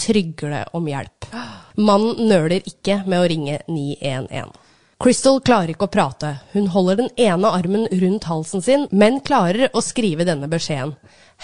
Trygle 0.00 0.64
om 0.72 0.88
hjelp. 0.88 1.28
Mannen 1.76 2.28
nøler 2.30 2.64
ikke 2.64 3.02
med 3.04 3.20
å 3.20 3.28
ringe 3.28 3.60
911. 3.68 4.65
Crystal 4.96 5.42
klarer 5.44 5.74
ikke 5.74 5.90
å 5.90 5.92
prate. 5.92 6.30
Hun 6.54 6.70
holder 6.72 7.02
den 7.02 7.10
ene 7.20 7.50
armen 7.52 7.84
rundt 8.00 8.24
halsen 8.30 8.62
sin, 8.64 8.86
men 8.88 9.20
klarer 9.20 9.68
å 9.76 9.82
skrive 9.84 10.24
denne 10.24 10.48
beskjeden. 10.48 10.94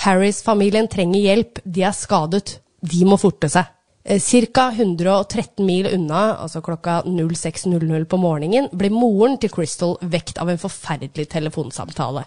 Harris-familien 0.06 0.88
trenger 0.88 1.20
hjelp, 1.20 1.60
de 1.64 1.84
er 1.84 1.92
skadet. 1.92 2.56
De 2.80 3.04
må 3.04 3.18
forte 3.20 3.50
seg. 3.52 3.68
Eh, 4.04 4.18
Cirka 4.20 4.64
113 4.74 5.66
mil 5.66 5.86
unna, 5.94 6.36
altså 6.42 6.60
klokka 6.60 7.02
06.00 7.06 8.04
på 8.10 8.18
morgenen, 8.18 8.66
ble 8.74 8.90
moren 8.90 9.36
til 9.38 9.52
Crystal 9.54 9.94
vekt 10.10 10.40
av 10.42 10.50
en 10.50 10.58
forferdelig 10.58 11.28
telefonsamtale. 11.30 12.24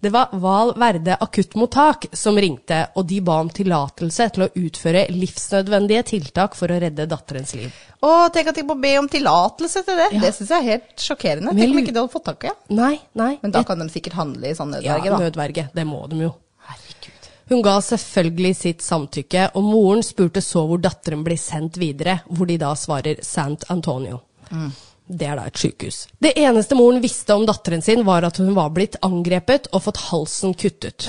Det 0.00 0.12
var 0.12 0.34
Val 0.36 0.74
Verde 0.76 1.16
akuttmottak 1.24 2.10
som 2.12 2.36
ringte, 2.36 2.82
og 3.00 3.08
de 3.08 3.22
ba 3.24 3.38
om 3.40 3.48
tillatelse 3.48 4.28
til 4.36 4.44
å 4.44 4.50
utføre 4.60 5.06
livsnødvendige 5.14 6.04
tiltak 6.12 6.54
for 6.58 6.68
å 6.68 6.80
redde 6.84 7.08
datterens 7.08 7.56
liv. 7.56 7.72
Å, 8.04 8.28
tenk 8.28 8.52
at 8.52 8.60
de 8.60 8.66
må 8.68 8.76
be 8.78 8.92
om 9.00 9.08
tillatelse 9.08 9.86
til 9.88 9.96
det. 9.96 10.10
Ja. 10.18 10.20
Det 10.26 10.34
syns 10.36 10.52
jeg 10.52 10.60
er 10.60 10.72
helt 10.74 11.00
sjokkerende. 11.00 11.54
Men 11.54 11.64
Tenk 11.64 11.72
om 11.78 11.80
ikke 11.80 11.94
de 11.96 12.02
hadde 12.02 12.12
fått 12.12 12.28
tak 12.28 12.44
i 12.44 12.52
det. 12.52 12.58
Nei, 12.76 12.94
nei. 13.16 13.32
Men 13.40 13.56
da 13.56 13.64
kan 13.64 13.80
de 13.80 13.88
sikkert 13.88 14.20
handle 14.20 14.52
i 14.52 14.58
sånn 14.58 14.76
Ja, 14.84 14.98
nødverge, 15.00 15.14
da. 15.16 15.22
nødverge. 15.24 15.70
Det 15.80 15.86
må 15.88 16.04
de 16.12 16.26
jo. 16.28 16.34
Hun 17.48 17.62
ga 17.62 17.76
selvfølgelig 17.84 18.56
sitt 18.58 18.82
samtykke, 18.82 19.50
og 19.54 19.62
moren 19.62 20.02
spurte 20.02 20.42
så 20.42 20.64
hvor 20.66 20.80
datteren 20.82 21.22
blir 21.26 21.38
sendt 21.38 21.78
videre, 21.78 22.20
hvor 22.26 22.48
de 22.50 22.56
da 22.58 22.72
svarer 22.78 23.20
Sant 23.22 23.68
Antonio. 23.70 24.18
Det 25.06 25.26
er 25.28 25.38
da 25.38 25.44
et 25.46 25.60
sykehus. 25.60 26.00
Det 26.18 26.32
eneste 26.42 26.74
moren 26.74 26.98
visste 27.04 27.34
om 27.38 27.44
datteren 27.46 27.82
sin, 27.86 28.02
var 28.06 28.26
at 28.26 28.40
hun 28.42 28.50
var 28.56 28.72
blitt 28.74 28.98
angrepet 29.06 29.68
og 29.70 29.84
fått 29.84 30.00
halsen 30.08 30.56
kuttet. 30.58 31.06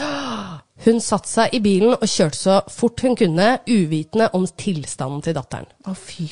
Hun 0.85 1.01
satte 1.01 1.31
seg 1.31 1.55
i 1.57 1.61
bilen 1.65 1.95
og 1.95 2.05
kjørte 2.05 2.37
så 2.37 2.59
fort 2.69 3.01
hun 3.01 3.17
kunne, 3.17 3.55
uvitende 3.65 4.29
om 4.37 4.45
tilstanden 4.45 5.23
til 5.25 5.33
datteren. 5.39 5.65
Å, 5.89 5.95
fy 5.97 6.27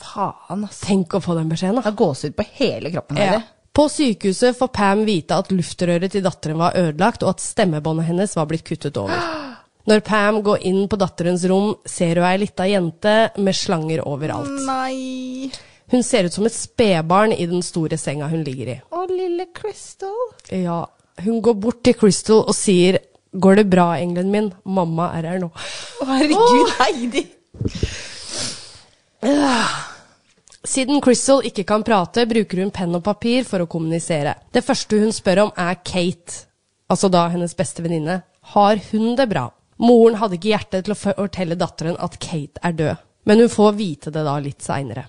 faen, 0.00 0.64
altså. 0.64 0.86
Tenk 0.86 1.18
å 1.18 1.20
få 1.20 1.36
den 1.36 1.52
beskjeden, 1.52 1.76
Det 1.76 1.84
da. 1.84 1.90
har 1.90 1.98
gåsehud 2.00 2.36
på 2.38 2.48
hele 2.56 2.94
kroppen. 2.94 3.20
Ja. 3.20 3.36
Ja. 3.36 3.42
På 3.76 3.88
sykehuset 3.88 4.58
får 4.58 4.68
Pam 4.72 5.02
vite 5.04 5.36
at 5.36 5.50
luftrøret 5.52 6.08
til 6.14 6.22
datteren 6.24 6.56
var 6.56 6.78
ødelagt, 6.80 7.20
og 7.20 7.34
at 7.34 7.42
stemmebåndet 7.44 8.06
hennes 8.08 8.32
var 8.38 8.46
blitt 8.48 8.64
kuttet 8.64 8.96
over. 8.96 9.12
Når 9.90 10.00
Pam 10.06 10.38
går 10.42 10.62
inn 10.64 10.86
på 10.88 10.96
datterens 10.96 11.44
rom, 11.50 11.74
ser 11.84 12.16
hun 12.16 12.24
ei 12.24 12.38
lita 12.40 12.64
jente 12.66 13.12
med 13.36 13.54
slanger 13.54 14.00
overalt. 14.08 14.48
Nei. 14.64 15.50
Hun 15.92 16.02
ser 16.02 16.24
ut 16.24 16.34
som 16.34 16.48
et 16.48 16.56
spedbarn 16.56 17.34
i 17.36 17.44
den 17.50 17.60
store 17.62 17.98
senga 18.00 18.30
hun 18.32 18.46
ligger 18.46 18.70
i. 18.72 18.78
Å, 18.80 19.04
lille 19.12 19.44
Crystal. 19.54 20.16
Ja, 20.48 20.78
hun 21.26 21.42
går 21.44 21.58
bort 21.60 21.82
til 21.84 21.98
Crystal 22.00 22.46
og 22.46 22.56
sier 22.56 23.02
Går 23.36 23.58
det 23.58 23.66
bra, 23.68 23.90
engelen 24.00 24.30
min? 24.32 24.46
Mamma 24.64 25.10
er 25.18 25.26
her 25.28 25.42
nå. 25.42 25.50
Å, 25.52 26.06
herregud, 26.08 26.70
Heidi. 26.80 27.26
Siden 30.66 31.00
Crystal 31.00 31.44
ikke 31.46 31.62
kan 31.62 31.84
prate, 31.86 32.24
bruker 32.26 32.58
hun 32.58 32.72
penn 32.74 32.94
og 32.98 33.04
papir 33.06 33.44
for 33.46 33.62
å 33.62 33.68
kommunisere. 33.70 34.32
Det 34.50 34.64
første 34.66 34.98
hun 34.98 35.12
spør 35.14 35.44
om, 35.44 35.52
er 35.54 35.78
Kate, 35.86 36.40
altså 36.90 37.10
da 37.12 37.28
hennes 37.30 37.54
beste 37.54 37.84
venninne. 37.84 38.24
Har 38.54 38.80
hun 38.90 39.14
det 39.18 39.28
bra? 39.30 39.46
Moren 39.78 40.18
hadde 40.18 40.38
ikke 40.38 40.50
hjerte 40.50 40.80
til 40.82 40.94
å 40.94 40.98
fortelle 40.98 41.58
datteren 41.60 41.98
at 42.02 42.18
Kate 42.18 42.62
er 42.66 42.74
død, 42.74 43.04
men 43.30 43.44
hun 43.44 43.52
får 43.52 43.78
vite 43.78 44.10
det 44.10 44.24
da 44.26 44.34
litt 44.42 44.66
seinere. 44.66 45.06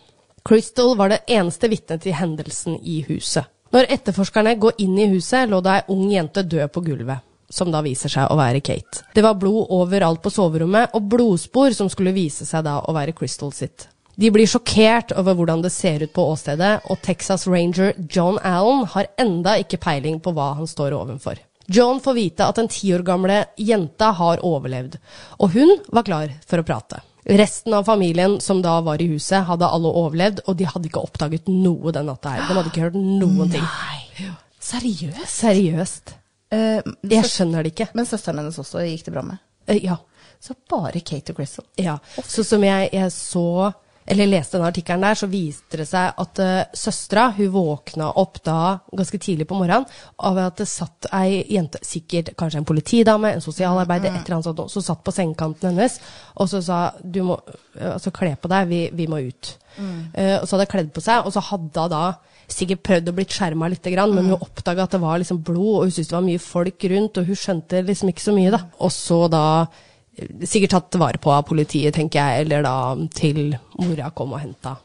Crystal 0.47 0.93
var 0.99 1.09
det 1.11 1.23
eneste 1.25 1.71
vitnet 1.71 2.05
til 2.05 2.15
hendelsen 2.15 2.77
i 2.83 3.01
huset. 3.09 3.49
Når 3.73 3.89
etterforskerne 3.97 4.53
går 4.61 4.77
inn 4.85 4.95
i 5.01 5.09
huset, 5.11 5.49
lå 5.49 5.59
det 5.65 5.73
ei 5.73 5.87
ung 5.91 6.05
jente 6.11 6.45
død 6.45 6.69
på 6.71 6.85
gulvet. 6.85 7.25
Som 7.49 7.71
da 7.71 7.81
viser 7.81 8.11
seg 8.11 8.29
å 8.29 8.37
være 8.37 8.61
Kate. 8.61 9.07
Det 9.15 9.23
var 9.23 9.39
blod 9.39 9.71
overalt 9.73 10.21
på 10.21 10.31
soverommet, 10.31 10.93
og 10.93 11.09
blodspor 11.09 11.73
som 11.75 11.89
skulle 11.89 12.15
vise 12.15 12.45
seg 12.45 12.65
da 12.67 12.81
å 12.83 12.95
være 12.95 13.15
Crystal 13.15 13.53
sitt. 13.55 13.87
De 14.17 14.31
blir 14.33 14.49
sjokkert 14.49 15.11
over 15.13 15.35
hvordan 15.37 15.61
det 15.61 15.69
ser 15.73 16.01
ut 16.01 16.13
på 16.15 16.23
åstedet, 16.31 16.79
og 16.89 16.97
Texas 17.05 17.45
Ranger 17.47 17.93
John 18.09 18.39
Allen 18.41 18.87
har 18.95 19.11
enda 19.21 19.57
ikke 19.61 19.77
peiling 19.83 20.17
på 20.25 20.33
hva 20.33 20.55
han 20.57 20.67
står 20.69 20.95
ovenfor. 20.97 21.37
John 21.69 21.99
får 22.01 22.15
vite 22.17 22.47
at 22.47 22.57
den 22.57 22.69
ti 22.71 22.89
år 22.95 23.03
gamle 23.05 23.41
jenta 23.59 24.13
har 24.17 24.41
overlevd, 24.47 24.97
og 25.37 25.53
hun 25.53 25.75
var 25.93 26.07
klar 26.07 26.33
for 26.47 26.63
å 26.63 26.65
prate. 26.65 27.03
Resten 27.27 27.75
av 27.75 27.83
familien 27.85 28.37
som 28.41 28.61
da 28.63 28.77
var 28.81 29.01
i 29.03 29.09
huset, 29.11 29.43
hadde 29.49 29.67
alle 29.67 29.89
overlevd, 30.01 30.41
og 30.47 30.55
de 30.57 30.65
hadde 30.71 30.87
ikke 30.89 31.03
oppdaget 31.03 31.49
noe 31.51 31.91
den 31.93 32.07
natta 32.07 32.37
her. 32.37 32.45
De 32.47 32.55
hadde 32.55 32.71
ikke 32.71 32.85
hørt 32.87 32.95
noen 32.97 33.51
ting. 33.51 33.65
Nei. 33.67 34.29
Seriøst? 34.63 35.27
Seriøst. 35.31 36.13
Uh, 36.53 36.79
Jeg 37.11 37.27
skjønner 37.27 37.63
det 37.67 37.73
ikke. 37.75 37.89
men 37.93 38.07
søsteren 38.07 38.39
hennes 38.41 38.57
også 38.59 38.81
gikk 38.87 39.05
det 39.09 39.13
bra 39.17 39.25
med. 39.27 39.43
Uh, 39.69 39.77
Ja. 39.83 39.97
Så 40.39 40.53
bare 40.69 40.99
Kate 41.01 41.33
og 41.33 41.39
Crystal. 41.39 41.65
Ja, 41.81 41.95
så 42.21 42.43
som 42.45 42.61
jeg, 42.63 42.89
jeg 42.93 43.11
så 43.11 43.73
eller 44.07 44.29
leste 44.29 44.57
den 44.57 44.67
artikkelen 44.67 45.03
der, 45.03 45.19
så 45.19 45.29
viste 45.31 45.81
det 45.81 45.87
seg 45.89 46.21
at 46.23 46.41
uh, 46.43 46.77
søstera 46.77 47.27
hun 47.37 47.51
våkna 47.53 48.09
opp 48.21 48.39
da 48.45 48.77
ganske 48.91 49.19
tidlig 49.21 49.49
på 49.49 49.57
morgenen 49.59 49.87
av 50.23 50.39
at 50.45 50.61
det 50.61 50.69
satt 50.71 51.09
ei 51.15 51.43
jente, 51.53 51.81
sikkert 51.85 52.33
kanskje 52.39 52.61
en 52.61 52.69
politidame, 52.69 53.33
en 53.35 53.43
sosialarbeider, 53.43 54.13
et 54.13 54.23
eller 54.23 54.39
annet 54.39 54.49
sånt, 54.49 54.63
som 54.71 54.85
satt 54.85 55.03
på 55.03 55.15
sengekanten 55.15 55.73
hennes 55.73 55.99
og 56.37 56.49
så 56.51 56.61
sa 56.63 56.81
du 57.03 57.23
må 57.27 57.37
uh, 57.37 57.93
altså 57.93 58.13
kle 58.15 58.33
på 58.39 58.51
deg, 58.51 58.69
vi, 58.71 58.83
vi 58.95 59.09
må 59.11 59.21
ut. 59.27 59.55
Eh, 59.77 60.37
og 60.39 60.47
så 60.47 60.55
hadde 60.55 60.67
hun 60.67 60.73
kledd 60.73 60.93
på 60.95 61.03
seg, 61.05 61.25
og 61.25 61.33
så 61.33 61.43
hadde 61.51 61.83
hun 61.83 61.91
da 61.93 62.03
sikkert 62.47 62.85
prøvd 62.87 63.11
å 63.11 63.15
bli 63.17 63.25
skjerma 63.27 63.69
litt, 63.71 63.89
grann, 63.91 64.13
men 64.15 64.31
hun 64.31 64.39
oppdaga 64.39 64.85
at 64.85 64.95
det 64.95 65.01
var 65.03 65.19
liksom 65.21 65.41
blod, 65.45 65.73
og 65.73 65.83
hun 65.87 65.93
syntes 65.93 66.11
det 66.11 66.17
var 66.17 66.25
mye 66.27 66.43
folk 66.43 66.87
rundt, 66.93 67.19
og 67.19 67.27
hun 67.27 67.39
skjønte 67.41 67.83
liksom 67.87 68.13
ikke 68.13 68.23
så 68.23 68.35
mye, 68.35 68.53
da. 68.55 68.61
Og 68.85 68.93
så 68.95 69.19
da 69.31 69.43
eh, 69.65 69.83
Sikkert 70.17 70.73
tatt 70.73 70.97
vare 70.99 71.21
på 71.21 71.31
av 71.33 71.45
politiet, 71.45 71.93
tenker 71.93 72.19
jeg, 72.19 72.45
eller 72.45 72.65
da 72.65 72.75
til 73.13 73.55
mora 73.77 74.11
kom 74.15 74.33
og 74.33 74.43
henta 74.43 74.77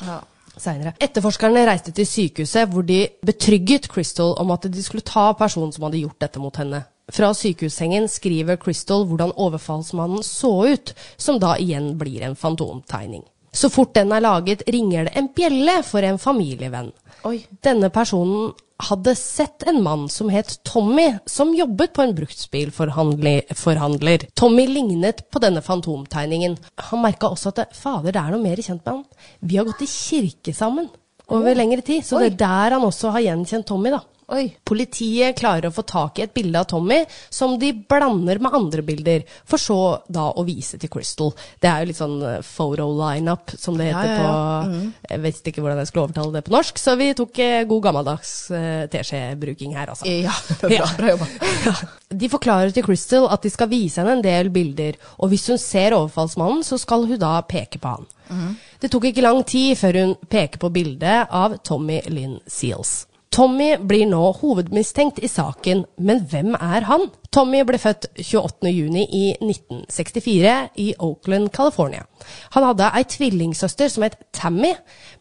Ja. 0.00 0.20
Senere. 0.60 0.92
Etterforskerne 1.00 1.62
reiste 1.64 1.92
til 1.96 2.04
sykehuset, 2.04 2.68
hvor 2.68 2.84
de 2.84 3.06
betrygget 3.24 3.86
Crystal 3.88 4.34
om 4.42 4.50
at 4.52 4.66
de 4.68 4.82
skulle 4.82 5.06
ta 5.06 5.30
personen 5.32 5.72
som 5.72 5.86
hadde 5.86 6.02
gjort 6.02 6.18
dette 6.20 6.42
mot 6.42 6.56
henne. 6.60 6.82
Fra 7.10 7.30
sykehussengen 7.34 8.08
skriver 8.10 8.58
Crystal 8.60 9.06
hvordan 9.08 9.32
overfallsmannen 9.40 10.22
så 10.26 10.52
ut, 10.68 10.92
som 11.16 11.40
da 11.40 11.54
igjen 11.56 11.94
blir 11.98 12.26
en 12.26 12.36
fantomtegning. 12.36 13.24
Så 13.52 13.70
fort 13.72 13.94
den 13.96 14.12
er 14.12 14.22
laget, 14.22 14.62
ringer 14.68 15.08
det 15.08 15.16
en 15.18 15.30
bjelle 15.34 15.80
for 15.86 16.06
en 16.06 16.20
familievenn. 16.22 16.92
Oi. 17.26 17.40
Denne 17.64 17.90
personen 17.90 18.52
hadde 18.88 19.14
sett 19.18 19.64
en 19.68 19.80
mann 19.84 20.08
som 20.12 20.30
het 20.32 20.58
Tommy, 20.68 21.08
som 21.26 21.52
jobbet 21.56 21.92
på 21.96 22.04
en 22.04 22.14
bruktbilforhandler. 22.16 24.26
Tommy 24.38 24.66
lignet 24.70 25.26
på 25.30 25.42
denne 25.42 25.62
fantomtegningen. 25.64 26.56
Han 26.90 27.04
merka 27.04 27.30
også 27.30 27.52
at 27.52 27.60
det, 27.60 27.68
fader, 27.76 28.14
det 28.14 28.22
er 28.22 28.34
noe 28.34 28.42
mer 28.42 28.62
kjent 28.62 28.84
med 28.84 28.94
han. 28.94 29.04
Vi 29.40 29.60
har 29.60 29.68
gått 29.68 29.84
i 29.86 29.90
kirke 29.90 30.54
sammen 30.56 30.90
over 31.30 31.54
lengre 31.54 31.82
tid, 31.86 32.02
så 32.06 32.18
Oi. 32.18 32.24
det 32.24 32.32
er 32.32 32.40
der 32.42 32.78
han 32.78 32.86
også 32.86 33.12
har 33.14 33.26
gjenkjent 33.28 33.68
Tommy, 33.68 33.92
da. 33.94 34.00
Oi. 34.30 34.44
Politiet 34.64 35.38
klarer 35.40 35.66
å 35.68 35.74
få 35.74 35.82
tak 35.82 36.20
i 36.20 36.22
et 36.22 36.34
bilde 36.34 36.60
av 36.60 36.68
Tommy 36.70 37.00
som 37.34 37.56
de 37.58 37.72
blander 37.74 38.38
med 38.38 38.54
andre 38.54 38.84
bilder, 38.86 39.24
for 39.48 39.58
så 39.58 39.78
da 40.06 40.28
å 40.30 40.44
vise 40.46 40.78
til 40.78 40.92
Crystal. 40.92 41.32
Det 41.58 41.66
er 41.66 41.82
jo 41.82 41.90
litt 41.90 41.98
sånn 41.98 42.20
eh, 42.22 42.38
photo 42.46 42.86
lineup, 42.94 43.50
som 43.58 43.78
det 43.78 43.88
heter 43.90 44.12
Ja, 44.12 44.20
ja, 44.20 44.28
ja. 44.28 44.68
Mm. 44.70 44.92
på 44.92 45.10
Jeg 45.10 45.22
vet 45.24 45.50
ikke 45.50 45.64
hvordan 45.64 45.82
jeg 45.82 45.90
skulle 45.90 46.06
overtale 46.06 46.36
det 46.36 46.44
på 46.46 46.54
norsk, 46.54 46.78
så 46.78 46.94
vi 47.00 47.10
tok 47.18 47.42
eh, 47.42 47.64
god 47.72 47.84
gammeldags 47.88 48.32
eh, 48.54 48.84
teskjebruking 48.92 49.74
her, 49.74 49.90
altså. 49.96 50.06
Ja, 50.06 50.36
bra, 50.62 50.88
bra 51.00 51.12
jobba. 51.16 51.28
De 52.22 52.30
forklarer 52.30 52.74
til 52.74 52.86
Crystal 52.86 53.28
at 53.30 53.42
de 53.46 53.50
skal 53.50 53.70
vise 53.70 54.02
henne 54.02 54.18
en 54.18 54.24
del 54.24 54.50
bilder, 54.54 54.98
og 55.18 55.30
hvis 55.30 55.46
hun 55.50 55.58
ser 55.62 55.94
overfallsmannen, 55.98 56.64
så 56.66 56.78
skal 56.78 57.06
hun 57.10 57.18
da 57.20 57.36
peke 57.46 57.82
på 57.82 57.98
han. 57.98 58.10
Mhm. 58.30 58.58
Det 58.80 58.88
tok 58.88 59.10
ikke 59.10 59.26
lang 59.26 59.42
tid 59.44 59.76
før 59.76 59.98
hun 60.00 60.16
peker 60.30 60.62
på 60.62 60.70
bildet 60.72 61.28
av 61.36 61.58
Tommy 61.66 61.98
Lynn 62.08 62.38
Seals. 62.48 63.09
Tommy 63.30 63.76
blir 63.78 64.08
nå 64.10 64.24
hovedmistenkt 64.40 65.20
i 65.22 65.28
saken, 65.30 65.84
men 66.02 66.24
hvem 66.26 66.56
er 66.58 66.82
han? 66.88 67.04
Tommy 67.30 67.60
ble 67.62 67.78
født 67.78 68.08
28.6 68.18 68.96
i 69.06 69.20
1964 69.38 70.54
i 70.82 70.88
Oakland, 70.98 71.52
California. 71.54 72.08
Han 72.56 72.66
hadde 72.66 72.88
ei 72.98 73.06
tvillingsøster 73.06 73.92
som 73.92 74.02
het 74.02 74.18
Tammy, 74.34 74.72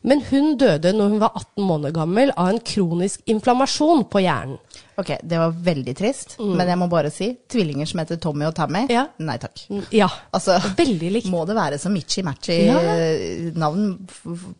men 0.01 0.23
hun 0.31 0.55
døde 0.57 0.95
når 0.97 1.13
hun 1.13 1.21
var 1.21 1.37
18 1.37 1.67
måneder 1.69 1.93
gammel 1.99 2.33
av 2.33 2.49
en 2.55 2.63
kronisk 2.71 3.21
inflammasjon 3.29 4.07
på 4.09 4.25
hjernen. 4.25 4.57
Ok, 5.00 5.13
det 5.24 5.38
var 5.39 5.53
veldig 5.65 5.94
trist, 5.96 6.36
men 6.39 6.68
jeg 6.68 6.77
må 6.82 6.88
bare 6.91 7.10
si, 7.13 7.29
tvillinger 7.50 7.88
som 7.88 8.01
heter 8.01 8.20
Tommy 8.22 8.46
og 8.50 8.56
Tammy, 8.58 8.86
Ja. 8.91 9.06
nei 9.24 9.38
takk. 9.39 9.62
Ja, 9.96 10.10
Altså, 10.36 10.58
veldig 10.77 11.12
likt. 11.15 11.29
må 11.32 11.46
det 11.48 11.56
være 11.56 11.79
så 11.79 11.89
mitchy-matchy 11.94 12.58
Ja. 12.68 12.79
eh, 12.79 13.51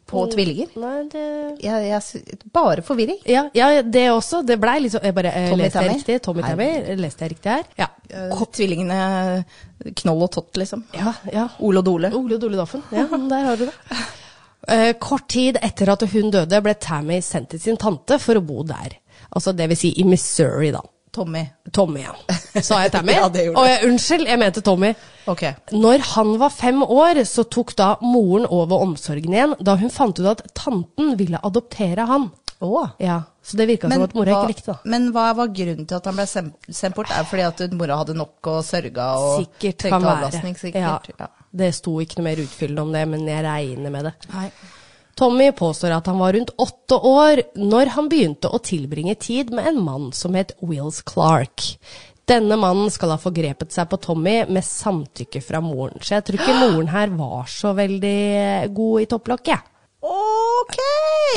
på 0.10 0.24
tvillinger? 0.34 0.72
Nei, 0.80 1.04
det... 1.12 1.26
Jeg, 1.64 1.90
jeg, 1.90 2.40
bare 2.56 2.82
forvirring. 2.86 3.20
Ja, 3.28 3.48
ja, 3.54 3.82
det 3.82 4.06
også. 4.12 4.42
Det 4.46 4.60
blei 4.62 4.78
liksom 4.86 5.04
Jeg 5.04 5.16
bare 5.18 5.34
eh, 5.36 5.50
Tommy 5.52 5.64
leste 5.64 5.84
jeg 5.84 5.96
riktig. 5.98 6.22
Tommy 6.26 6.42
Tammy. 6.46 6.70
Leste 7.00 7.26
jeg 7.26 7.36
riktig 7.36 7.52
her? 7.52 7.68
Ja. 7.80 7.90
Uh, 8.10 8.46
Tvillingene 8.56 9.44
Knoll 10.02 10.24
og 10.26 10.32
Tott, 10.34 10.56
liksom. 10.60 10.84
ja, 10.98 11.14
ja. 11.34 11.48
Ole 11.60 11.84
og 11.84 11.86
Dole. 11.86 12.10
Ole 12.16 12.36
og 12.40 12.42
Dole 12.42 12.58
Doffen. 12.60 12.84
Ja, 12.96 13.06
der 13.12 13.46
har 13.50 13.60
du 13.60 13.68
det. 13.70 13.76
Uh, 14.70 14.92
kort 15.00 15.28
tid 15.32 15.58
etter 15.64 15.90
at 15.94 16.04
hun 16.12 16.32
døde, 16.34 16.62
ble 16.62 16.74
Tammy 16.82 17.22
sendt 17.26 17.54
til 17.54 17.62
sin 17.64 17.78
tante 17.80 18.18
for 18.22 18.40
å 18.40 18.44
bo 18.46 18.64
der. 18.68 18.98
Altså 19.36 19.54
det 19.56 19.68
vil 19.70 19.78
si 19.78 19.92
i 20.02 20.04
Missouri, 20.08 20.72
da. 20.76 20.82
Tommy. 21.12 21.42
Tommy, 21.74 22.04
ja. 22.06 22.14
Sa 22.62 22.84
jeg 22.84 22.92
Tammy? 22.94 23.14
Ja, 23.18 23.28
det 23.34 23.48
gjorde 23.48 23.64
jeg, 23.66 23.80
unnskyld, 23.90 24.28
jeg 24.30 24.40
mente 24.40 24.62
Tommy. 24.62 24.92
Ok. 25.30 25.42
Når 25.74 26.04
han 26.14 26.36
var 26.42 26.54
fem 26.54 26.84
år, 26.86 27.24
så 27.26 27.44
tok 27.50 27.74
da 27.80 27.96
moren 28.06 28.46
over 28.46 28.84
omsorgen 28.86 29.34
igjen, 29.34 29.56
da 29.66 29.74
hun 29.82 29.90
fant 29.94 30.20
ut 30.22 30.30
at 30.36 30.44
tanten 30.58 31.16
ville 31.20 31.42
adoptere 31.44 32.06
han. 32.10 32.30
Oh. 32.62 32.90
Ja, 33.00 33.22
Så 33.42 33.56
det 33.58 33.70
virka 33.70 33.88
som 33.90 34.02
at 34.04 34.14
mora 34.14 34.34
hva, 34.36 34.40
ikke 34.44 34.52
likte 34.52 34.74
det. 34.74 34.90
men 34.92 35.06
hva 35.16 35.30
var 35.38 35.48
grunnen 35.56 35.86
til 35.88 35.96
at 35.96 36.08
han 36.10 36.18
ble 36.18 36.26
sendt 36.28 36.96
bort? 36.98 37.08
Er 37.16 37.24
det 37.24 37.30
fordi 37.32 37.46
at 37.48 37.76
mora 37.80 37.96
hadde 38.02 38.18
nok 38.20 38.50
og 38.52 38.58
sørga 38.68 39.06
og 39.16 39.38
Sikkert 39.46 39.78
trengte 39.80 39.94
kan 39.96 40.04
være. 40.04 40.18
avlastning? 40.18 40.58
Sikkert. 40.60 41.08
Ja. 41.18 41.30
Det 41.64 41.70
sto 41.78 41.94
ikke 42.04 42.20
noe 42.20 42.28
mer 42.28 42.42
utfyllende 42.44 42.84
om 42.84 42.92
det, 42.94 43.06
men 43.16 43.24
jeg 43.32 43.46
regner 43.48 43.96
med 43.96 44.10
det. 44.12 44.14
Nei. 44.36 44.50
Tommy 45.20 45.52
påstår 45.52 45.92
at 45.92 46.06
han 46.08 46.20
var 46.20 46.34
rundt 46.34 46.54
åtte 46.56 46.96
år 46.96 47.42
når 47.60 47.90
han 47.92 48.06
begynte 48.08 48.48
å 48.48 48.62
tilbringe 48.64 49.18
tid 49.20 49.50
med 49.52 49.68
en 49.68 49.82
mann 49.84 50.06
som 50.16 50.38
het 50.40 50.54
Wills 50.64 51.02
Clark. 51.04 51.66
Denne 52.30 52.56
mannen 52.56 52.88
skal 52.94 53.12
ha 53.12 53.18
forgrepet 53.20 53.76
seg 53.76 53.90
på 53.92 54.00
Tommy 54.00 54.46
med 54.48 54.64
samtykke 54.64 55.42
fra 55.44 55.60
moren, 55.66 56.00
så 56.00 56.16
jeg 56.16 56.24
tror 56.24 56.40
ikke 56.40 56.56
moren 56.62 56.88
her 56.94 57.12
var 57.20 57.52
så 57.52 57.74
veldig 57.76 58.72
god 58.78 59.04
i 59.04 59.10
topplokket. 59.12 59.68
Ok! 60.08 60.80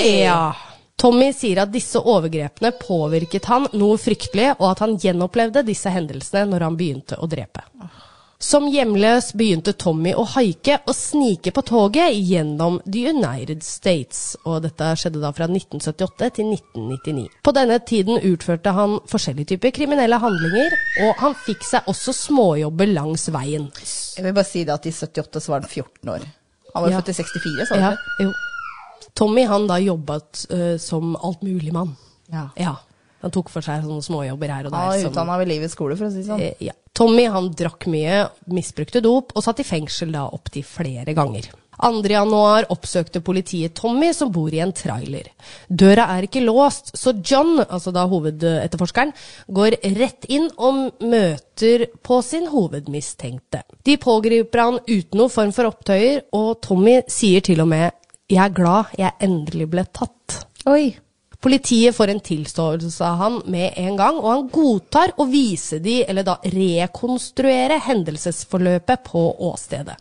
Ja. 0.04 0.52
Tommy 0.94 1.32
sier 1.34 1.64
at 1.64 1.74
disse 1.74 1.98
overgrepene 1.98 2.70
påvirket 2.78 3.50
han 3.50 3.66
noe 3.74 3.98
fryktelig, 3.98 4.52
og 4.60 4.68
at 4.76 4.86
han 4.86 4.94
gjenopplevde 4.94 5.66
disse 5.66 5.90
hendelsene 5.90 6.46
når 6.52 6.68
han 6.68 6.78
begynte 6.78 7.18
å 7.18 7.26
drepe. 7.26 7.66
Som 8.42 8.64
hjemløs 8.66 9.28
begynte 9.38 9.70
Tommy 9.78 10.10
å 10.18 10.24
haike 10.34 10.80
og 10.90 10.96
snike 10.98 11.52
på 11.54 11.62
toget 11.68 12.16
gjennom 12.26 12.80
The 12.82 13.04
United 13.12 13.62
States, 13.62 14.32
og 14.42 14.64
dette 14.64 14.88
skjedde 14.98 15.20
da 15.22 15.30
fra 15.36 15.46
1978 15.46 16.30
til 16.40 16.50
1999. 16.56 17.28
På 17.46 17.54
denne 17.54 17.78
tiden 17.86 18.18
utførte 18.32 18.74
han 18.74 18.96
forskjellige 19.10 19.52
typer 19.54 19.70
kriminelle 19.78 20.18
handlinger, 20.18 20.74
og 21.06 21.22
han 21.22 21.38
fikk 21.46 21.62
seg 21.68 21.86
også 21.92 22.16
småjobber 22.18 22.90
langs 22.90 23.28
veien. 23.30 23.68
Jeg 24.18 24.26
vil 24.26 24.34
bare 24.34 24.48
si 24.50 24.64
det 24.66 24.74
at 24.74 24.90
i 24.90 24.94
78 24.96 25.38
så 25.46 25.54
var 25.54 25.62
han 25.62 25.70
14 25.70 26.14
år. 26.16 26.26
Han 26.74 26.82
var 26.82 26.90
Ja. 26.90 26.98
født 27.00 27.12
i 27.14 27.18
64, 27.22 27.66
sa 27.68 27.74
du 27.76 27.80
Ja, 27.80 27.96
jo. 28.26 28.32
Tommy 29.14 29.44
han 29.46 29.66
da 29.68 29.76
jobbet 29.78 30.46
uh, 30.50 30.76
som 30.82 31.14
altmuligmann. 31.14 31.94
Ja. 32.32 32.48
Ja. 32.56 32.74
Han 33.22 33.30
tok 33.34 33.50
for 33.52 33.64
seg 33.64 33.84
sånne 33.86 34.02
småjobber 34.04 34.52
her 34.54 34.66
og 34.66 34.72
der. 34.72 35.00
Som- 35.00 35.12
utdanna 35.12 35.38
ved 35.38 35.48
livets 35.48 35.72
skole, 35.72 35.96
for 35.96 36.06
å 36.06 36.10
si 36.10 36.22
det 36.22 36.26
sånn. 36.26 36.40
Eh, 36.40 36.54
ja. 36.68 36.72
Tommy 36.94 37.24
han 37.26 37.50
drakk 37.50 37.86
mye, 37.86 38.28
misbrukte 38.52 39.00
dop 39.00 39.32
og 39.34 39.42
satt 39.42 39.60
i 39.60 39.64
fengsel 39.64 40.12
da 40.12 40.28
opptil 40.28 40.62
flere 40.62 41.14
ganger. 41.14 41.48
2. 41.82 42.02
januar 42.12 42.66
oppsøkte 42.70 43.22
politiet 43.24 43.74
Tommy, 43.74 44.12
som 44.12 44.30
bor 44.30 44.52
i 44.52 44.60
en 44.62 44.72
trailer. 44.76 45.30
Døra 45.68 46.04
er 46.16 46.28
ikke 46.28 46.44
låst, 46.44 46.92
så 46.94 47.14
John, 47.24 47.58
altså 47.64 47.92
da 47.94 48.04
hovedetterforskeren, 48.06 49.12
går 49.50 49.78
rett 49.96 50.28
inn 50.28 50.50
og 50.58 51.00
møter 51.00 51.86
på 52.04 52.22
sin 52.22 52.46
hovedmistenkte. 52.52 53.64
De 53.82 53.96
pågriper 53.96 54.62
han 54.62 54.78
uten 54.86 55.18
noen 55.18 55.32
form 55.32 55.52
for 55.56 55.72
opptøyer, 55.72 56.22
og 56.32 56.60
Tommy 56.62 57.00
sier 57.08 57.40
til 57.40 57.60
og 57.60 57.68
med 57.68 57.92
'Jeg 58.28 58.44
er 58.44 58.54
glad 58.54 58.84
jeg 58.96 59.12
endelig 59.20 59.70
ble 59.70 59.84
tatt'. 59.92 60.44
Oi. 60.66 60.94
Politiet 61.42 61.96
får 61.96 62.12
en 62.12 62.20
tilståelse 62.22 63.06
av 63.06 63.16
han 63.18 63.40
med 63.50 63.72
en 63.76 63.96
gang, 63.98 64.18
og 64.20 64.28
han 64.30 64.44
godtar 64.52 65.14
å 65.18 65.26
vise 65.26 65.80
de, 65.82 66.04
eller 66.06 66.26
da 66.26 66.36
rekonstruere 66.44 67.80
hendelsesforløpet 67.82 69.02
på 69.08 69.24
åstedet. 69.50 69.96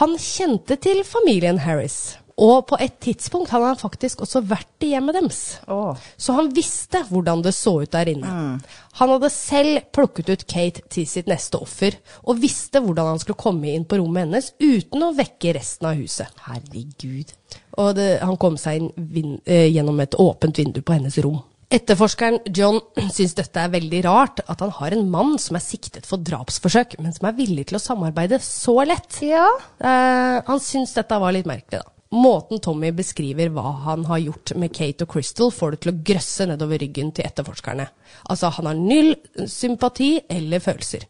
Han 0.00 0.18
kjente 0.20 0.76
til 0.82 1.00
familien 1.06 1.62
Harris, 1.64 2.18
og 2.34 2.64
på 2.66 2.78
et 2.82 2.96
tidspunkt 3.02 3.52
hadde 3.54 3.68
han 3.70 3.78
faktisk 3.78 4.24
også 4.24 4.42
vært 4.50 4.82
i 4.82 4.90
hjemmet 4.90 5.14
deres. 5.14 5.42
Oh. 5.70 5.94
Så 6.18 6.34
han 6.34 6.50
visste 6.54 7.04
hvordan 7.06 7.44
det 7.44 7.54
så 7.54 7.76
ut 7.84 7.92
der 7.94 8.10
inne. 8.10 8.32
Han 8.98 9.12
hadde 9.14 9.30
selv 9.30 9.86
plukket 9.94 10.32
ut 10.32 10.46
Kate 10.50 10.82
til 10.90 11.06
sitt 11.06 11.30
neste 11.30 11.60
offer, 11.62 11.94
og 12.26 12.42
visste 12.42 12.82
hvordan 12.82 13.12
han 13.12 13.22
skulle 13.22 13.38
komme 13.38 13.70
inn 13.70 13.86
på 13.86 14.00
rommet 14.00 14.26
hennes 14.26 14.50
uten 14.58 15.06
å 15.06 15.14
vekke 15.14 15.54
resten 15.58 15.90
av 15.90 15.98
huset. 16.00 16.44
Herregud. 16.48 17.34
Og 17.78 17.94
det, 17.98 18.10
han 18.22 18.38
kom 18.40 18.58
seg 18.58 18.82
inn 18.82 19.38
eh, 19.46 19.70
gjennom 19.70 20.02
et 20.02 20.18
åpent 20.18 20.58
vindu 20.58 20.82
på 20.82 20.98
hennes 20.98 21.18
rom. 21.22 21.38
Etterforskeren 21.74 22.38
John 22.54 22.80
syns 23.14 23.34
dette 23.38 23.62
er 23.62 23.72
veldig 23.72 24.02
rart, 24.06 24.42
at 24.50 24.62
han 24.62 24.74
har 24.78 24.94
en 24.94 25.08
mann 25.10 25.36
som 25.42 25.58
er 25.58 25.64
siktet 25.64 26.06
for 26.08 26.22
drapsforsøk, 26.22 26.98
men 27.02 27.14
som 27.14 27.30
er 27.30 27.38
villig 27.38 27.68
til 27.70 27.78
å 27.78 27.82
samarbeide 27.82 28.42
så 28.42 28.80
lett. 28.86 29.22
Ja. 29.22 29.46
Eh, 29.78 30.38
han 30.46 30.62
syns 30.62 30.94
dette 30.98 31.18
var 31.22 31.34
litt 31.34 31.50
merkelig, 31.50 31.82
da. 31.82 31.93
Måten 32.14 32.60
Tommy 32.62 32.92
beskriver 32.94 33.50
hva 33.50 33.72
han 33.88 34.04
har 34.06 34.20
gjort 34.22 34.52
med 34.60 34.72
Kate 34.74 35.06
og 35.06 35.14
Crystal, 35.14 35.50
får 35.50 35.74
det 35.74 35.80
til 35.82 35.92
å 35.92 35.96
grøsse 36.10 36.46
nedover 36.46 36.78
ryggen 36.82 37.10
til 37.14 37.26
etterforskerne. 37.26 37.88
Altså, 38.30 38.52
han 38.54 38.68
har 38.70 38.78
null 38.78 39.14
sympati 39.50 40.12
eller 40.30 40.62
følelser. 40.62 41.08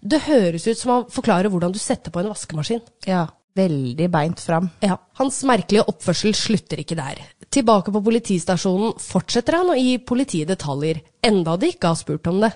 Det 0.00 0.22
høres 0.28 0.68
ut 0.70 0.80
som 0.80 0.94
han 0.94 1.10
forklarer 1.12 1.52
hvordan 1.52 1.74
du 1.74 1.80
setter 1.82 2.14
på 2.14 2.22
en 2.22 2.32
vaskemaskin. 2.32 2.80
Ja. 3.08 3.26
Veldig 3.58 4.06
beint 4.12 4.40
fram. 4.40 4.68
Ja, 4.84 4.96
Hans 5.18 5.40
merkelige 5.48 5.88
oppførsel 5.90 6.36
slutter 6.36 6.78
ikke 6.78 6.98
der. 6.98 7.18
Tilbake 7.50 7.90
på 7.90 8.02
politistasjonen 8.04 8.94
fortsetter 9.02 9.56
han 9.58 9.72
å 9.72 9.78
gi 9.78 9.96
politiet 9.98 10.50
detaljer, 10.52 11.00
enda 11.24 11.56
de 11.58 11.72
ikke 11.72 11.90
har 11.90 11.98
spurt 11.98 12.28
om 12.30 12.38
det. 12.44 12.52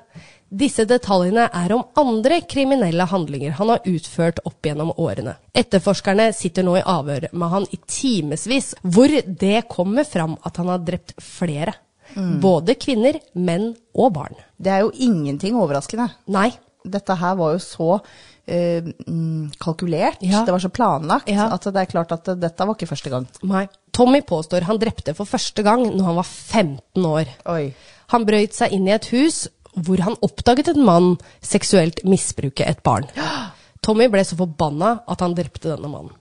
Disse 0.53 0.85
detaljene 0.85 1.47
er 1.57 1.73
om 1.73 1.85
andre 1.97 2.43
kriminelle 2.45 3.07
handlinger 3.09 3.55
han 3.57 3.71
har 3.73 3.87
utført 3.89 4.43
opp 4.45 4.67
gjennom 4.69 4.91
årene. 5.01 5.33
Etterforskerne 5.57 6.27
sitter 6.37 6.67
nå 6.67 6.75
i 6.77 6.83
avhør 6.85 7.31
med 7.33 7.49
han 7.55 7.65
i 7.73 7.79
timevis, 7.89 8.75
hvor 8.85 9.09
det 9.25 9.63
kommer 9.73 10.05
fram 10.05 10.35
at 10.45 10.61
han 10.61 10.69
har 10.69 10.83
drept 10.85 11.15
flere. 11.25 11.73
Både 12.43 12.75
kvinner, 12.77 13.17
menn 13.33 13.71
og 13.97 14.13
barn. 14.19 14.37
Det 14.61 14.69
er 14.75 14.83
jo 14.85 14.93
ingenting 14.93 15.57
overraskende. 15.57 16.11
Nei. 16.29 16.51
Dette 16.85 17.15
her 17.17 17.37
var 17.39 17.55
jo 17.55 17.61
så 17.63 17.89
mm, 18.51 19.53
kalkulert, 19.63 20.19
Ja. 20.21 20.45
det 20.45 20.53
var 20.53 20.59
så 20.61 20.69
planlagt, 20.69 21.29
Ja. 21.31 21.49
at 21.55 21.63
det 21.65 21.77
er 21.77 21.87
klart 21.87 22.13
at 22.13 22.25
dette 22.41 22.67
var 22.67 22.75
ikke 22.75 22.89
første 22.91 23.09
gang. 23.11 23.27
Nei. 23.43 23.69
Tommy 23.93 24.21
påstår 24.21 24.63
han 24.69 24.79
drepte 24.79 25.15
for 25.15 25.25
første 25.25 25.63
gang 25.63 25.85
når 25.97 26.05
han 26.05 26.17
var 26.17 26.25
15 26.29 27.07
år. 27.07 27.25
Oi. 27.47 27.75
Han 28.09 28.25
brøyt 28.27 28.53
seg 28.53 28.73
inn 28.73 28.89
i 28.89 28.93
et 28.93 29.07
hus 29.13 29.49
hvor 29.75 30.03
han 30.05 30.17
oppdaget 30.23 30.69
en 30.75 30.85
mann 30.85 31.13
seksuelt 31.41 32.03
misbruke 32.05 32.67
et 32.69 32.83
barn. 32.85 33.07
Tommy 33.83 34.09
ble 34.13 34.23
så 34.25 34.37
forbanna 34.39 34.99
at 35.09 35.21
han 35.25 35.35
drepte 35.35 35.73
denne 35.73 35.89
mannen. 35.91 36.13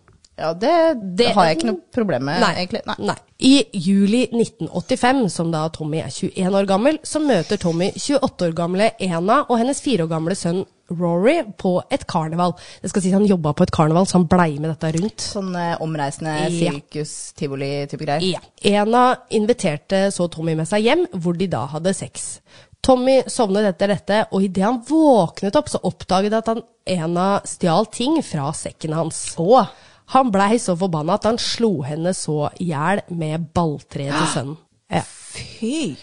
Ja, 0.41 0.53
det, 0.57 0.71
Det- 1.17 1.33
har 1.35 1.45
jeg 1.45 1.57
ikke 1.59 1.67
noe 1.67 1.81
problem 1.93 2.23
med, 2.25 2.39
Nei, 2.41 2.53
egentlig. 2.63 2.81
Nei. 2.87 2.95
nei. 3.11 3.15
I 3.45 3.65
juli 3.77 4.23
1985, 4.31 5.29
som 5.29 5.51
da 5.51 5.67
Tommy 5.69 5.99
er 6.01 6.09
21 6.09 6.55
år 6.55 6.65
gammel, 6.65 6.97
så 7.03 7.19
møter 7.21 7.59
Tommy 7.61 7.91
28 7.93 8.47
år 8.47 8.55
gamle 8.57 8.87
Ena 8.99 9.41
og 9.47 9.59
hennes 9.59 9.81
4 9.81 10.05
år 10.07 10.09
gamle 10.09 10.33
sønn 10.39 10.63
Rory 10.89 11.43
på 11.57 11.81
et 11.91 12.07
karneval. 12.07 12.55
Det 12.81 12.89
skal 12.89 13.01
si 13.03 13.09
at 13.11 13.19
Han 13.19 13.27
jobba 13.27 13.53
på 13.53 13.63
et 13.63 13.71
karneval, 13.71 14.05
så 14.05 14.17
han 14.17 14.25
blei 14.27 14.57
med 14.59 14.71
dette 14.73 14.91
rundt. 14.99 15.21
Sånn 15.21 15.53
eh, 15.55 15.77
omreisende 15.79 16.49
sirkus-tivoli-type 16.51 18.05
greier. 18.05 18.25
Ja. 18.25 18.41
Ena 18.63 19.03
inviterte 19.29 20.07
så 20.11 20.27
Tommy 20.31 20.55
med 20.57 20.67
seg 20.69 20.83
hjem, 20.87 21.05
hvor 21.21 21.37
de 21.37 21.47
da 21.51 21.65
hadde 21.71 21.93
sex. 21.95 22.39
Tommy 22.81 23.19
sovnet 23.29 23.67
etter 23.69 23.91
dette, 23.93 24.19
og 24.33 24.41
idet 24.47 24.63
han 24.65 24.79
våknet 24.87 25.55
opp, 25.59 25.69
så 25.69 25.81
oppdaget 25.85 26.33
at 26.39 26.47
han 26.49 26.63
Ena 26.89 27.27
stjal 27.45 27.85
ting 27.93 28.15
fra 28.25 28.47
sekken 28.57 28.95
hans. 28.97 29.19
Åh. 29.37 29.67
Han 30.15 30.31
blei 30.33 30.57
så 30.59 30.73
forbanna 30.75 31.13
at 31.19 31.27
han 31.29 31.37
slo 31.39 31.83
henne 31.85 32.11
så 32.17 32.49
i 32.59 32.71
hjel 32.71 33.03
med 33.15 33.45
balltreet 33.55 34.11
til 34.17 34.31
sønnen. 34.33 34.57
Ja. 34.91 35.03
fy 35.05 35.93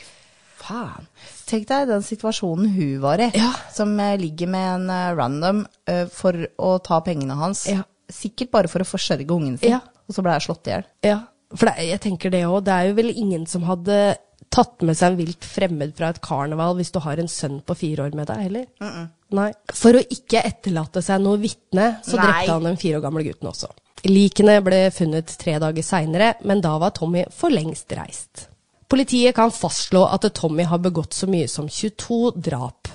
faen. 0.62 1.08
Tenk 1.48 1.66
deg 1.68 1.88
den 1.90 2.04
situasjonen 2.06 2.70
hun 2.72 2.94
var 3.02 3.20
i, 3.20 3.30
Ja. 3.36 3.50
som 3.74 3.92
eh, 4.00 4.14
ligger 4.20 4.48
med 4.48 4.68
en 4.76 4.90
eh, 4.94 5.10
random 5.18 5.60
uh, 5.90 6.06
for 6.12 6.36
å 6.56 6.78
ta 6.84 7.00
pengene 7.04 7.36
hans. 7.36 7.66
Ja. 7.68 7.82
Sikkert 8.08 8.50
bare 8.54 8.68
for 8.72 8.80
å 8.80 8.88
forsørge 8.88 9.28
ungen 9.34 9.58
sin, 9.60 9.74
Ja. 9.74 9.80
og 10.08 10.14
så 10.16 10.24
ble 10.24 10.38
hun 10.38 10.46
slått 10.46 10.70
i 10.70 10.72
hjel. 10.76 10.86
Ja, 11.04 11.18
for 11.54 11.68
det, 11.68 11.74
jeg 11.90 12.00
tenker 12.06 12.32
det 12.32 12.46
òg. 12.48 12.62
Det 12.64 12.72
er 12.78 12.88
jo 12.88 12.96
vel 13.02 13.12
ingen 13.12 13.44
som 13.50 13.66
hadde 13.68 14.16
tatt 14.54 14.84
med 14.86 14.96
seg 14.98 15.12
en 15.12 15.18
vilt 15.20 15.44
fremmed 15.44 15.94
fra 15.96 16.12
et 16.12 16.20
karneval 16.24 16.76
hvis 16.78 16.92
du 16.94 17.00
har 17.04 17.20
en 17.20 17.30
sønn 17.30 17.60
på 17.66 17.76
fire 17.78 18.06
år 18.06 18.16
med 18.18 18.30
deg, 18.30 18.44
heller? 18.48 19.08
Nei. 19.36 19.50
For 19.76 19.98
å 19.98 20.04
ikke 20.04 20.42
etterlate 20.46 21.02
seg 21.04 21.20
noe 21.24 21.40
vitne, 21.42 21.98
så 22.06 22.16
Nei. 22.16 22.24
drepte 22.24 22.54
han 22.54 22.68
den 22.70 22.80
fire 22.80 23.00
år 23.00 23.04
gamle 23.08 23.26
gutten 23.26 23.50
også. 23.50 23.70
Likene 24.06 24.60
ble 24.62 24.84
funnet 24.94 25.32
tre 25.40 25.56
dager 25.60 25.84
seinere, 25.84 26.34
men 26.46 26.62
da 26.64 26.76
var 26.80 26.94
Tommy 26.96 27.24
for 27.34 27.52
lengst 27.52 27.92
reist. 27.98 28.46
Politiet 28.88 29.36
kan 29.36 29.52
fastslå 29.52 30.06
at 30.08 30.24
Tommy 30.34 30.64
har 30.64 30.80
begått 30.80 31.16
så 31.16 31.28
mye 31.28 31.48
som 31.50 31.68
22 31.68 32.32
drap. 32.40 32.88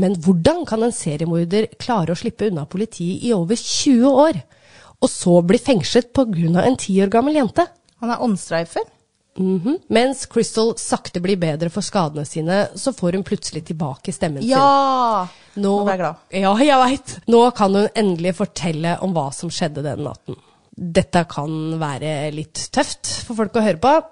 Men 0.00 0.16
hvordan 0.24 0.64
kan 0.66 0.82
en 0.82 0.94
seriemorder 0.94 1.68
klare 1.78 2.14
å 2.14 2.18
slippe 2.18 2.48
unna 2.48 2.64
politiet 2.70 3.26
i 3.26 3.34
over 3.36 3.58
20 3.58 4.22
år, 4.24 4.40
og 5.04 5.10
så 5.10 5.36
bli 5.44 5.60
fengslet 5.60 6.14
pga. 6.16 6.62
en 6.64 6.76
ti 6.80 6.96
år 7.02 7.12
gammel 7.12 7.36
jente? 7.36 7.66
Han 8.00 8.10
er 8.10 8.22
åndsstreifer. 9.38 9.70
-hmm. 9.70 9.78
Mens 9.88 10.26
Crystal 10.26 10.74
sakte 10.78 11.20
blir 11.20 11.36
bedre 11.36 11.70
for 11.70 11.82
skadene 11.82 12.24
sine, 12.24 12.68
så 12.74 12.92
får 12.92 13.12
hun 13.12 13.24
plutselig 13.24 13.64
tilbake 13.64 14.12
stemmen 14.12 14.42
sin. 14.42 14.50
Ja! 14.50 15.28
Nå, 15.54 15.62
Nå 15.62 15.84
ble 15.84 15.92
jeg 15.92 15.98
glad. 15.98 16.14
Ja, 16.30 16.56
jeg 16.58 16.78
veit. 16.78 17.18
Nå 17.26 17.50
kan 17.50 17.74
hun 17.74 17.88
endelig 17.94 18.34
fortelle 18.34 18.98
om 19.00 19.12
hva 19.14 19.32
som 19.32 19.50
skjedde 19.50 19.82
den 19.82 20.02
natten. 20.04 20.36
Dette 20.76 21.24
kan 21.30 21.78
være 21.78 22.30
litt 22.34 22.68
tøft 22.72 23.06
for 23.26 23.34
folk 23.34 23.54
å 23.56 23.62
høre 23.62 23.78
på. 23.78 24.02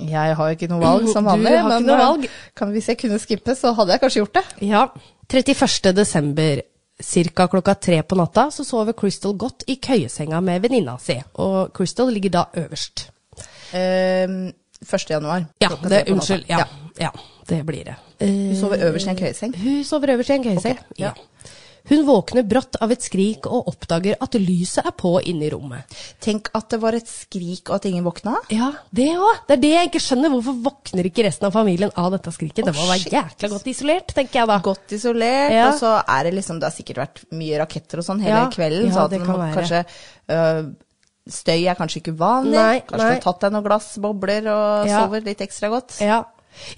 Jeg 0.00 0.36
har 0.36 0.48
jo 0.48 0.56
ikke 0.56 0.68
noe 0.70 0.80
valg 0.80 1.08
som 1.12 1.24
Du 1.24 1.30
vanlig, 1.30 1.50
har 1.50 1.58
ikke 1.58 1.68
men 1.68 1.86
noe 1.86 1.96
eh, 1.96 2.06
valg. 2.06 2.28
Kan, 2.56 2.70
hvis 2.72 2.88
jeg 2.88 2.98
kunne 3.02 3.18
skippe, 3.18 3.54
så 3.54 3.74
hadde 3.76 3.92
jeg 3.92 4.00
kanskje 4.00 4.22
gjort 4.22 4.38
det. 4.38 4.44
Ja. 4.64 4.88
31. 5.28 5.92
desember, 5.92 6.62
ca. 7.02 7.46
klokka 7.46 7.74
tre 7.74 8.02
på 8.02 8.16
natta, 8.16 8.50
så 8.50 8.64
sover 8.64 8.96
Crystal 8.96 9.34
godt 9.36 9.64
i 9.66 9.76
køyesenga 9.76 10.40
med 10.40 10.62
venninna 10.62 10.96
si. 10.98 11.18
Og 11.34 11.74
Crystal 11.76 12.08
ligger 12.08 12.30
da 12.30 12.46
øverst. 12.64 13.12
Eh, 13.72 14.52
1. 14.82 15.10
januar. 15.10 15.44
Ja, 15.62 15.68
det, 15.88 16.04
unnskyld. 16.10 16.44
Ja, 16.50 16.64
ja, 16.98 17.10
det 17.48 17.62
blir 17.66 17.84
det. 17.84 17.96
Hun 18.22 18.56
sover 18.58 18.82
øverst 18.88 19.06
i 19.06 19.10
en 19.10 19.16
køyeseng? 19.18 19.54
Hun 19.62 19.84
sover 19.84 20.10
øverst 20.16 20.30
i 20.30 20.32
en 20.40 20.44
køyeseng. 20.44 20.78
okay, 20.78 20.98
ja. 20.98 21.12
Hun 21.90 22.04
våkner 22.06 22.44
brått 22.46 22.76
av 22.80 22.92
et 22.94 23.02
skrik 23.02 23.46
og 23.50 23.66
oppdager 23.72 24.14
at 24.22 24.34
lyset 24.38 24.84
er 24.86 24.92
på 24.94 25.16
inne 25.26 25.48
i 25.48 25.50
rommet. 25.50 25.96
Tenk 26.22 26.46
at 26.54 26.68
det 26.70 26.78
var 26.82 26.94
et 26.94 27.08
skrik 27.10 27.70
og 27.72 27.74
at 27.80 27.88
ingen 27.90 28.04
våkna. 28.06 28.36
Ja, 28.54 28.68
det 28.94 29.08
òg. 29.18 29.40
Det 29.48 29.56
er 29.56 29.62
det 29.64 29.72
jeg 29.72 29.88
ikke 29.90 30.02
skjønner. 30.04 30.30
Hvorfor 30.30 30.60
våkner 30.68 31.08
ikke 31.10 31.24
resten 31.26 31.48
av 31.48 31.56
familien 31.56 31.90
av 31.98 32.12
dette 32.14 32.30
skriket? 32.36 32.68
Det 32.70 32.74
må 32.76 32.86
være 32.86 33.00
shit. 33.02 33.16
jækla 33.16 33.50
godt 33.56 33.66
isolert, 33.74 34.14
tenker 34.14 34.40
jeg 34.40 34.50
da. 34.52 34.60
Godt 34.62 34.94
isolert, 34.94 35.50
Ja. 35.56 35.66
og 35.72 35.80
så 35.80 35.90
er 36.06 36.22
det 36.30 36.34
liksom 36.38 36.60
Det 36.62 36.70
har 36.70 36.76
sikkert 36.78 37.02
vært 37.02 37.24
mye 37.32 37.58
raketter 37.58 37.98
og 37.98 38.04
sånn 38.06 38.20
hele 38.22 38.38
Ja, 38.44 38.48
kvelden, 38.54 38.86
ja, 38.86 38.94
så 38.94 39.04
at 39.04 39.10
det 39.10 39.18
den 39.18 39.26
kan 39.26 39.34
må 39.34 39.42
være. 39.42 39.54
kanskje 39.58 39.84
øh, 40.30 40.72
Støy 41.30 41.66
er 41.70 41.76
kanskje 41.78 42.00
ikke 42.02 42.16
vanlig. 42.18 42.56
Nei, 42.56 42.80
kanskje 42.80 42.98
nei. 43.06 43.10
du 43.12 43.18
har 43.20 43.24
tatt 43.32 43.40
deg 43.44 43.52
noen 43.54 43.64
glass 43.68 43.90
bobler 44.02 44.48
og 44.50 44.88
Ja. 44.88 45.02
sover 45.04 45.22
litt 45.22 45.38
ekstra 45.44 45.68
godt. 45.70 46.00
Ja. 46.02 46.24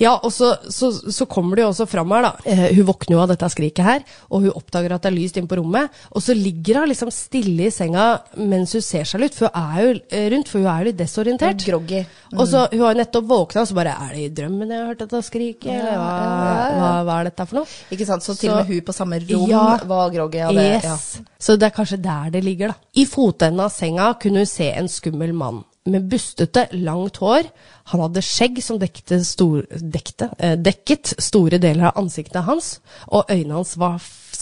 Ja, 0.01 0.15
og 0.23 0.33
så, 0.33 0.55
så, 0.73 0.91
så 0.93 1.27
kommer 1.31 1.57
det 1.57 1.65
jo 1.65 1.71
også 1.73 1.87
fram 1.91 2.13
her, 2.15 2.23
da. 2.29 2.33
Eh, 2.45 2.65
hun 2.77 2.87
våkner 2.89 3.17
jo 3.17 3.23
av 3.23 3.31
dette 3.33 3.49
skriket 3.53 3.85
her, 3.85 4.05
og 4.31 4.45
hun 4.47 4.55
oppdager 4.59 4.95
at 4.97 5.05
det 5.05 5.11
er 5.13 5.17
lyst 5.17 5.39
inne 5.41 5.51
på 5.51 5.59
rommet. 5.61 5.93
Og 6.15 6.23
så 6.25 6.37
ligger 6.37 6.81
hun 6.83 6.91
liksom 6.91 7.11
stille 7.15 7.69
i 7.69 7.73
senga 7.75 8.07
mens 8.41 8.75
hun 8.77 8.85
ser 8.85 9.05
seg 9.09 9.23
litt, 9.25 9.37
for 9.39 9.51
hun 9.51 9.61
er 9.75 9.83
jo 9.85 9.95
eh, 10.11 10.29
rundt, 10.35 10.51
for 10.53 10.63
hun 10.63 10.71
er 10.73 10.85
jo 10.85 10.91
litt 10.91 11.01
desorientert. 11.01 11.65
Groggy. 11.65 12.05
Og 12.35 12.47
så 12.51 12.65
Hun 12.73 12.81
har 12.81 12.95
jo 12.95 12.99
nettopp 12.99 13.27
våkna, 13.31 13.63
og 13.63 13.69
så 13.71 13.77
bare 13.77 13.93
Er 14.05 14.15
det 14.15 14.23
i 14.25 14.31
drømmen 14.41 14.71
jeg 14.73 14.81
har 14.81 14.89
hørt 14.91 15.03
dette 15.05 15.21
skriket? 15.23 15.69
Eller 15.71 15.99
hva, 16.01 16.09
ja, 16.15 16.25
ja, 16.25 16.65
ja. 16.65 16.79
hva, 16.81 16.89
hva 17.07 17.19
er 17.21 17.29
dette 17.31 17.47
for 17.51 17.61
noe? 17.61 17.69
Ikke 17.95 18.09
sant? 18.09 18.25
Så 18.27 18.35
til 18.39 18.51
og 18.51 18.63
med 18.63 18.73
hun 18.73 18.81
på 18.89 18.97
samme 18.97 19.21
rom 19.23 19.45
Ja. 19.51 19.63
var 19.85 20.11
groggy. 20.15 20.41
av 20.45 20.55
det, 20.57 20.65
ja. 20.83 20.95
yes. 20.95 21.21
Så 21.39 21.57
det 21.61 21.69
er 21.69 21.77
kanskje 21.77 22.01
der 22.03 22.33
det 22.35 22.43
ligger, 22.45 22.73
da. 22.75 22.91
I 22.97 23.07
fotenden 23.07 23.61
av 23.65 23.71
senga 23.75 24.11
kunne 24.21 24.43
hun 24.43 24.51
se 24.51 24.71
en 24.73 24.89
skummel 24.91 25.33
mann. 25.37 25.63
Med 25.87 26.07
bustete, 26.09 26.69
langt 26.73 27.19
hår. 27.21 27.51
Han 27.93 28.01
hadde 28.01 28.23
skjegg 28.25 28.63
som 28.65 28.79
dekte 28.81 29.19
stor, 29.25 29.67
dekte, 29.69 30.31
eh, 30.39 30.55
dekket 30.57 31.13
store 31.21 31.59
deler 31.61 31.91
av 31.91 31.99
ansiktet 32.01 32.47
hans, 32.47 32.79
og 33.13 33.29
øynene 33.29 33.59
hans 33.59 33.75
var 33.77 33.99
f- 34.01 34.33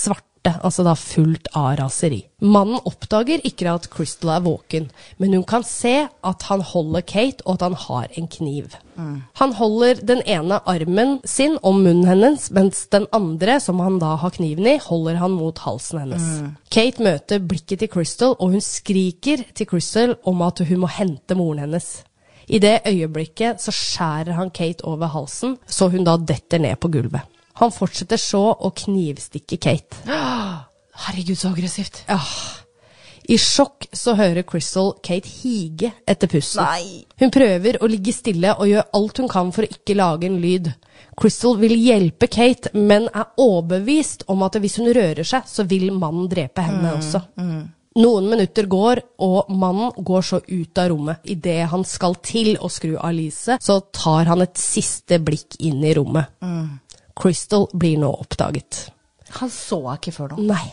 svarte, 0.43 0.61
altså 0.65 0.83
da 0.85 0.95
fullt 0.95 1.49
av 1.55 1.77
raseri. 1.79 2.27
Mannen 2.41 2.81
oppdager 2.85 3.41
ikke 3.45 3.71
at 3.71 3.89
Crystal 3.91 4.31
er 4.37 4.43
våken, 4.43 4.91
men 5.19 5.35
hun 5.35 5.45
kan 5.45 5.63
se 5.63 6.09
at 6.23 6.43
han 6.49 6.61
holder 6.61 7.03
Kate, 7.03 7.43
og 7.47 7.55
at 7.55 7.63
han 7.63 7.75
har 7.75 8.09
en 8.17 8.27
kniv. 8.27 8.75
Han 9.39 9.53
holder 9.53 10.03
den 10.03 10.23
ene 10.27 10.61
armen 10.67 11.21
sin 11.25 11.59
om 11.63 11.83
munnen 11.83 12.07
hennes, 12.07 12.51
mens 12.51 12.87
den 12.89 13.07
andre, 13.13 13.61
som 13.61 13.81
han 13.81 13.99
da 13.99 14.17
har 14.17 14.31
kniven 14.31 14.67
i, 14.67 14.79
holder 14.79 15.17
han 15.17 15.31
mot 15.31 15.59
halsen 15.59 16.03
hennes. 16.03 16.23
Kate 16.71 17.03
møter 17.03 17.39
blikket 17.41 17.81
til 17.81 17.89
Crystal, 17.89 18.37
og 18.39 18.53
hun 18.53 18.61
skriker 18.61 19.45
til 19.55 19.67
Crystal 19.67 20.17
om 20.25 20.43
at 20.43 20.59
hun 20.67 20.83
må 20.83 20.91
hente 20.91 21.35
moren 21.35 21.63
hennes. 21.67 22.03
I 22.49 22.59
det 22.59 22.83
øyeblikket 22.87 23.63
så 23.63 23.71
skjærer 23.73 24.35
han 24.35 24.51
Kate 24.51 24.85
over 24.85 25.07
halsen, 25.07 25.57
så 25.67 25.89
hun 25.89 26.05
da 26.05 26.17
detter 26.19 26.59
ned 26.59 26.77
på 26.77 26.91
gulvet. 26.91 27.23
Han 27.61 27.73
fortsetter 27.75 28.21
så 28.21 28.43
å 28.53 28.73
knivstikke 28.77 29.59
Kate. 29.61 30.03
Herregud, 31.07 31.39
så 31.39 31.53
aggressivt. 31.53 32.05
Ja. 32.09 32.21
I 33.31 33.37
sjokk 33.39 33.87
så 33.95 34.17
hører 34.19 34.43
Crystal 34.47 34.93
Kate 35.05 35.31
hige 35.31 35.93
etter 36.09 36.31
pusten. 36.31 36.65
Nei. 36.65 37.05
Hun 37.23 37.31
prøver 37.33 37.79
å 37.79 37.91
ligge 37.91 38.15
stille 38.15 38.55
og 38.57 38.67
gjør 38.67 38.89
alt 38.99 39.21
hun 39.23 39.31
kan 39.31 39.53
for 39.55 39.67
å 39.67 39.71
ikke 39.71 39.97
lage 39.99 40.27
en 40.27 40.41
lyd. 40.43 40.73
Crystal 41.19 41.55
vil 41.61 41.77
hjelpe 41.77 42.27
Kate, 42.33 42.73
men 42.75 43.07
er 43.13 43.31
overbevist 43.41 44.27
om 44.33 44.43
at 44.47 44.59
hvis 44.59 44.81
hun 44.81 44.91
rører 44.91 45.27
seg, 45.29 45.47
så 45.47 45.67
vil 45.69 45.93
mannen 45.95 46.27
drepe 46.31 46.65
henne 46.67 46.97
også. 46.99 47.23
Mm. 47.39 47.63
Noen 48.03 48.29
minutter 48.31 48.67
går, 48.73 49.03
og 49.21 49.51
mannen 49.53 49.93
går 50.01 50.23
så 50.25 50.41
ut 50.41 50.81
av 50.81 50.89
rommet. 50.95 51.21
Idet 51.29 51.67
han 51.69 51.85
skal 51.85 52.17
til 52.25 52.55
å 52.57 52.71
skru 52.73 52.95
av 52.97 53.13
lyset, 53.15 53.63
så 53.63 53.83
tar 53.93 54.31
han 54.33 54.43
et 54.45 54.57
siste 54.59 55.21
blikk 55.23 55.61
inn 55.61 55.85
i 55.85 55.93
rommet. 55.99 56.33
Crystal 57.19 57.69
blir 57.73 58.01
nå 58.03 58.11
oppdaget. 58.25 58.87
Han 59.39 59.51
så 59.53 59.81
henne 59.81 59.99
ikke 60.01 60.15
før 60.17 60.35
nå. 60.35 60.45
Nei. 60.53 60.67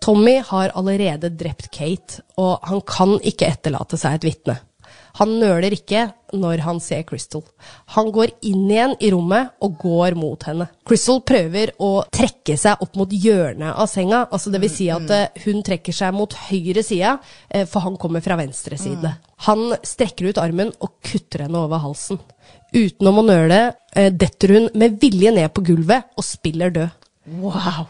Tommy 0.00 0.38
har 0.48 0.72
allerede 0.78 1.28
drept 1.36 1.68
Kate, 1.76 2.22
og 2.40 2.64
han 2.64 2.80
kan 2.88 3.18
ikke 3.20 3.50
etterlate 3.52 4.00
seg 4.00 4.16
et 4.16 4.28
vitne. 4.30 4.60
Han 5.18 5.32
nøler 5.40 5.74
ikke 5.74 6.06
når 6.38 6.62
han 6.64 6.78
ser 6.82 7.02
Crystal. 7.08 7.42
Han 7.96 8.10
går 8.14 8.32
inn 8.46 8.68
igjen 8.70 8.94
i 9.02 9.10
rommet 9.12 9.50
og 9.64 9.76
går 9.82 10.16
mot 10.18 10.46
henne. 10.46 10.68
Crystal 10.86 11.20
prøver 11.26 11.72
å 11.82 11.90
trekke 12.14 12.56
seg 12.60 12.82
opp 12.84 12.96
mot 12.98 13.10
hjørnet 13.10 13.74
av 13.74 13.90
senga, 13.90 14.22
altså 14.30 14.52
det 14.54 14.62
vil 14.62 14.72
si 14.72 14.86
at 14.92 15.10
eh, 15.14 15.42
hun 15.44 15.64
trekker 15.66 15.96
seg 15.96 16.14
mot 16.16 16.36
høyre 16.46 16.84
side, 16.86 17.16
eh, 17.50 17.66
for 17.68 17.86
han 17.86 17.98
kommer 18.00 18.22
fra 18.24 18.38
venstre 18.40 18.78
side. 18.80 19.12
Han 19.48 19.74
strekker 19.82 20.30
ut 20.30 20.40
armen 20.42 20.72
og 20.78 20.94
kutter 21.04 21.46
henne 21.46 21.64
over 21.66 21.82
halsen. 21.82 22.20
Utenom 22.74 23.18
å 23.22 23.26
nøle 23.26 23.60
eh, 23.96 24.10
detter 24.12 24.54
hun 24.56 24.68
med 24.78 25.00
vilje 25.02 25.32
ned 25.34 25.50
på 25.56 25.64
gulvet 25.66 26.10
og 26.16 26.24
spiller 26.26 26.70
død. 26.74 27.08
Wow. 27.40 27.88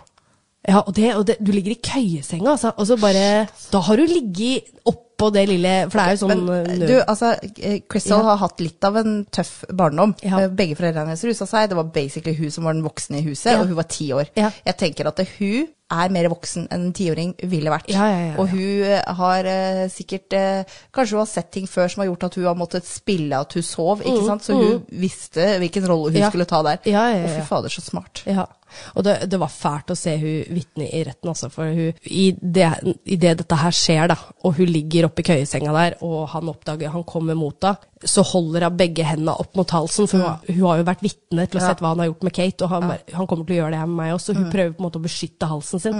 Ja, 0.68 0.82
og, 0.84 0.92
det, 0.96 1.14
og 1.16 1.22
det, 1.28 1.38
du 1.40 1.52
ligger 1.56 1.72
i 1.72 1.80
køyesenga, 1.80 2.50
altså. 2.52 2.74
Og 2.76 2.84
så 2.90 2.96
bare 3.00 3.46
Da 3.72 3.80
har 3.80 3.96
du 3.96 4.02
ligget 4.04 4.66
oppå 4.84 5.30
det 5.32 5.46
lille 5.48 5.70
For 5.88 5.96
det 5.96 6.04
er 6.04 6.12
jo 6.12 6.20
sånn 6.20 6.42
Men 6.44 6.68
eh, 6.74 6.82
du, 6.90 6.92
altså, 7.00 7.30
eh, 7.56 7.78
Crystal 7.88 8.20
Ja. 8.20 8.26
har 8.28 8.42
hatt 8.42 8.60
litt 8.60 8.84
av 8.84 8.98
en 9.00 9.14
tøff 9.32 9.64
barndom. 9.72 10.12
Ja. 10.24 10.42
Begge 10.48 10.76
foreldrene 10.76 11.08
hennes 11.14 11.24
rusa 11.24 11.48
seg. 11.48 11.70
Det 11.72 11.78
var 11.80 11.88
basically 11.94 12.36
hun 12.36 12.52
som 12.52 12.68
var 12.68 12.76
den 12.76 12.84
voksne 12.84 13.22
i 13.22 13.24
huset, 13.30 13.54
Ja. 13.54 13.60
og 13.62 13.68
hun 13.72 13.78
var 13.80 13.88
ti 13.88 14.10
år. 14.12 14.28
Jeg 14.36 14.76
tenker 14.76 15.08
at 15.08 15.16
det, 15.22 15.28
hun 15.38 15.68
er 15.90 16.12
mer 16.14 16.28
voksen 16.32 16.68
enn 16.70 16.86
en 16.88 16.94
tiåring 16.96 17.34
ville 17.50 17.72
vært. 17.72 17.90
Ja, 17.92 18.06
ja, 18.10 18.20
ja. 18.30 18.36
Og 18.40 18.52
hun 18.54 18.86
eh, 18.86 19.02
har 19.20 19.48
uh, 19.50 19.82
sikkert 19.92 20.36
uh, 20.38 20.78
Kanskje 20.94 21.16
hun 21.16 21.22
har 21.24 21.30
sett 21.30 21.50
ting 21.54 21.66
før 21.70 21.90
som 21.90 22.04
har 22.04 22.10
gjort 22.10 22.28
at 22.28 22.38
hun 22.38 22.46
har 22.48 22.58
måttet 22.58 22.88
spille 22.88 23.40
at 23.42 23.58
hun 23.58 23.66
sov, 23.66 24.04
ikke 24.04 24.24
sant? 24.28 24.46
Så 24.46 24.56
hun 24.56 24.80
visste 25.02 25.56
hvilken 25.62 25.88
rolle 25.90 26.14
hun 26.14 26.20
Mm, 26.20 26.28
skulle 26.30 26.44
ta 26.44 26.62
der. 26.62 26.80
Og 27.24 27.28
fy 27.30 27.44
fader, 27.48 27.72
så 27.72 27.82
smart. 27.84 28.22
Ja. 28.28 28.46
Og 28.94 29.04
det, 29.06 29.16
det 29.30 29.40
var 29.40 29.50
fælt 29.50 29.92
å 29.92 29.98
se 29.98 30.14
hun 30.20 30.54
vitne 30.54 30.86
i 30.86 31.02
retten, 31.06 31.30
altså. 31.32 31.50
For 31.52 31.70
hun, 31.74 31.96
i, 32.06 32.30
det, 32.40 32.68
i 33.04 33.18
det 33.20 33.36
dette 33.42 33.58
her 33.58 33.74
skjer, 33.74 34.10
da, 34.12 34.18
og 34.44 34.58
hun 34.58 34.70
ligger 34.70 35.08
oppi 35.08 35.24
køyesenga 35.26 35.74
der, 35.76 35.98
og 36.06 36.28
han 36.34 36.50
oppdager 36.52 36.94
Han 36.94 37.06
kommer 37.08 37.38
mot 37.38 37.56
henne, 37.64 37.89
så 38.04 38.22
holder 38.24 38.64
hun 38.68 38.76
begge 38.76 39.04
hendene 39.04 39.34
opp 39.38 39.54
mot 39.56 39.70
halsen, 39.70 40.06
for 40.08 40.16
hun, 40.18 40.26
har- 40.26 40.54
hun 40.54 40.66
har 40.66 40.76
jo 40.78 40.84
vært 40.84 41.02
vitne 41.04 41.46
til 41.50 41.60
å 41.60 41.62
sett 41.68 41.80
hva 41.80 41.88
han 41.92 41.98
har 41.98 42.06
gjort 42.10 42.22
med 42.22 42.32
Kate, 42.32 42.64
og 42.64 42.70
han, 42.70 42.82
han 43.12 43.26
kommer 43.26 43.44
til 43.46 43.56
å 43.56 43.58
gjøre 43.64 43.70
det 43.74 43.78
her 43.78 43.86
med 43.86 43.96
meg 43.96 44.14
også. 44.14 44.34
Hun 44.34 44.50
prøver 44.50 44.72
på 44.72 44.80
en 44.80 44.86
måte 44.88 44.98
å 44.98 45.04
beskytte 45.04 45.48
halsen 45.50 45.80
sin. 45.80 45.92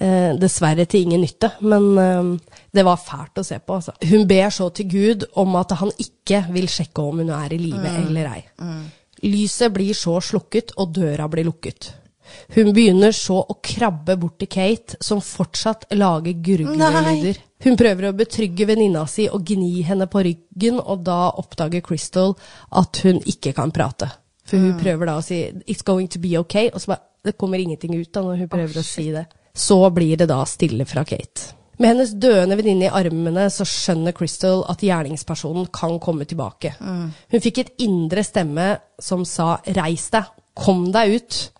Eh, 0.00 0.36
dessverre 0.38 0.86
til 0.86 1.02
ingen 1.02 1.20
nytte, 1.24 1.50
men 1.60 1.98
eh, 1.98 2.38
det 2.72 2.84
var 2.84 2.96
fælt 3.02 3.40
å 3.40 3.44
se 3.44 3.58
på. 3.58 3.74
Altså. 3.80 3.92
Hun 4.06 4.26
ber 4.30 4.50
så 4.54 4.68
til 4.72 4.86
Gud 4.86 5.24
om 5.34 5.56
at 5.56 5.72
han 5.80 5.90
ikke 5.98 6.44
vil 6.54 6.68
sjekke 6.70 7.02
om 7.02 7.18
hun 7.18 7.30
er 7.30 7.52
i 7.52 7.58
live 7.58 7.82
eller 8.06 8.26
ei. 8.36 8.44
Lyset 9.24 9.72
blir 9.74 9.94
så 9.98 10.20
slukket, 10.22 10.70
og 10.78 10.92
døra 10.94 11.26
blir 11.28 11.44
lukket. 11.48 11.92
Hun 12.54 12.72
begynner 12.76 13.12
så 13.16 13.40
å 13.42 13.58
krabbe 13.64 14.16
bort 14.20 14.38
til 14.42 14.50
Kate, 14.52 14.98
som 15.00 15.20
fortsatt 15.24 15.88
lager 15.96 16.32
gurglelyder. 16.32 17.40
Hun 17.64 17.76
prøver 17.76 18.08
å 18.08 18.14
betrygge 18.16 18.68
venninna 18.68 19.04
si 19.10 19.26
og 19.28 19.44
gni 19.46 19.82
henne 19.86 20.06
på 20.10 20.22
ryggen, 20.26 20.78
og 20.78 21.04
da 21.06 21.32
oppdager 21.40 21.82
Crystal 21.84 22.36
at 22.70 23.02
hun 23.04 23.20
ikke 23.26 23.52
kan 23.56 23.74
prate. 23.74 24.10
For 24.48 24.56
hun 24.56 24.78
prøver 24.80 25.10
da 25.10 25.18
å 25.18 25.24
si 25.24 25.42
'it's 25.66 25.84
going 25.84 26.08
to 26.08 26.18
be 26.18 26.38
okay', 26.38 26.70
og 26.72 26.80
så 26.80 26.94
bare 26.94 27.04
Det 27.24 27.36
kommer 27.36 27.58
ingenting 27.58 27.94
ut 28.00 28.12
da 28.12 28.22
når 28.22 28.36
hun 28.36 28.48
prøver 28.48 28.78
å 28.78 28.84
si 28.84 29.10
det. 29.10 29.26
Så 29.54 29.90
blir 29.90 30.16
det 30.16 30.28
da 30.28 30.44
stille 30.44 30.84
fra 30.86 31.04
Kate. 31.04 31.58
Med 31.78 31.88
hennes 31.92 32.10
døende 32.10 32.56
venninne 32.58 32.88
i 32.88 32.90
armene 32.90 33.50
så 33.50 33.66
skjønner 33.66 34.14
Crystal 34.16 34.64
at 34.70 34.82
gjerningspersonen 34.82 35.68
kan 35.74 35.98
komme 36.02 36.24
tilbake. 36.24 36.72
Hun 36.78 37.44
fikk 37.44 37.58
et 37.58 37.70
indre 37.78 38.24
stemme 38.24 38.78
som 38.98 39.24
sa 39.24 39.60
'reis 39.66 40.10
deg, 40.10 40.24
kom 40.54 40.90
deg 40.92 41.20
ut'. 41.20 41.50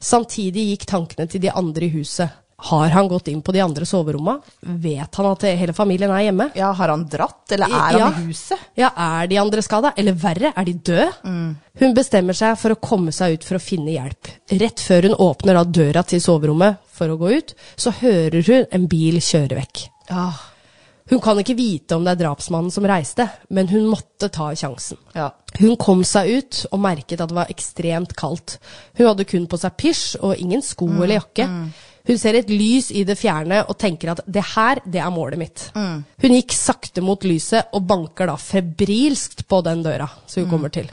Samtidig 0.00 0.70
gikk 0.72 0.86
tankene 0.88 1.28
til 1.28 1.42
de 1.44 1.52
andre 1.52 1.86
i 1.86 1.92
huset. 1.92 2.38
Har 2.60 2.88
han 2.92 3.08
gått 3.08 3.28
inn 3.32 3.40
på 3.40 3.54
de 3.56 3.62
andre 3.64 3.86
soverommene? 3.88 4.42
Vet 4.82 5.16
han 5.16 5.28
at 5.30 5.44
hele 5.56 5.72
familien 5.72 6.12
er 6.12 6.26
hjemme? 6.26 6.50
Ja, 6.58 6.74
har 6.76 6.92
han 6.92 7.06
dratt, 7.08 7.46
eller 7.56 7.72
er 7.72 7.96
han 7.96 8.18
i 8.20 8.26
huset? 8.26 8.60
Ja, 8.76 8.90
er 8.92 9.30
de 9.30 9.38
andre 9.40 9.64
skada? 9.64 9.94
Eller 9.96 10.18
verre, 10.20 10.52
er 10.52 10.68
de 10.68 10.74
døde? 10.76 11.08
Hun 11.80 11.96
bestemmer 11.96 12.36
seg 12.36 12.58
for 12.60 12.74
å 12.74 12.80
komme 12.82 13.14
seg 13.16 13.38
ut 13.38 13.48
for 13.48 13.56
å 13.56 13.62
finne 13.64 13.94
hjelp. 13.94 14.28
Rett 14.60 14.84
før 14.84 15.08
hun 15.08 15.16
åpner 15.30 15.62
døra 15.64 16.04
til 16.04 16.20
soverommet 16.20 16.84
for 16.92 17.08
å 17.08 17.16
gå 17.20 17.32
ut, 17.38 17.56
så 17.80 17.94
hører 18.02 18.44
hun 18.44 18.68
en 18.76 18.86
bil 18.92 19.20
kjøre 19.24 19.62
vekk. 19.62 19.86
Ja. 20.12 20.28
Hun 21.10 21.20
kan 21.20 21.38
ikke 21.42 21.56
vite 21.58 21.96
om 21.96 22.04
det 22.06 22.12
er 22.14 22.20
drapsmannen 22.24 22.70
som 22.70 22.84
reiste, 22.86 23.26
men 23.50 23.66
hun 23.68 23.88
måtte 23.90 24.28
ta 24.30 24.52
sjansen. 24.54 24.98
ja. 25.14 25.30
Hun 25.58 25.74
kom 25.76 26.04
seg 26.06 26.28
ut 26.30 26.58
og 26.70 26.78
merket 26.78 27.20
at 27.20 27.28
det 27.28 27.34
var 27.34 27.48
ekstremt 27.50 28.12
kaldt. 28.16 28.58
Hun 28.96 29.08
hadde 29.08 29.24
kun 29.26 29.48
på 29.50 29.58
seg 29.58 29.72
pysj 29.76 30.16
og 30.22 30.36
ingen 30.38 30.62
sko 30.62 30.86
eller 30.86 31.16
jakke. 31.18 31.46
Hun 32.06 32.18
ser 32.18 32.34
et 32.38 32.48
lys 32.48 32.92
i 32.94 33.02
det 33.04 33.18
fjerne 33.18 33.58
og 33.68 33.76
tenker 33.76 34.12
at 34.12 34.20
det 34.30 34.44
her, 34.54 34.78
det 34.86 35.00
er 35.02 35.10
målet 35.10 35.38
mitt. 35.42 35.64
Hun 35.74 36.36
gikk 36.36 36.52
sakte 36.54 37.02
mot 37.02 37.20
lyset 37.26 37.74
og 37.74 37.82
banker 37.90 38.30
da 38.30 38.36
febrilskt 38.38 39.42
på 39.50 39.60
den 39.66 39.82
døra 39.82 40.08
som 40.26 40.44
hun 40.44 40.50
kommer 40.50 40.70
til. 40.72 40.88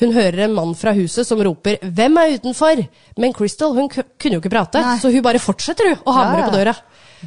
Hun 0.00 0.14
hører 0.16 0.46
en 0.46 0.54
mann 0.56 0.74
fra 0.74 0.94
huset 0.96 1.26
som 1.28 1.38
roper 1.44 1.76
'Hvem 1.82 2.16
er 2.18 2.38
utenfor?' 2.38 2.88
Men 3.18 3.32
Crystal 3.34 3.74
hun 3.74 3.88
ku- 3.88 4.02
kunne 4.18 4.32
jo 4.34 4.40
ikke 4.40 4.50
prate, 4.50 4.80
Nei. 4.80 4.96
så 4.98 5.12
hun 5.12 5.22
bare 5.22 5.38
fortsetter 5.38 5.88
hun, 5.90 5.98
å 6.06 6.12
hamre 6.16 6.38
Ja, 6.40 6.48
på 6.48 6.56
døra. 6.56 6.74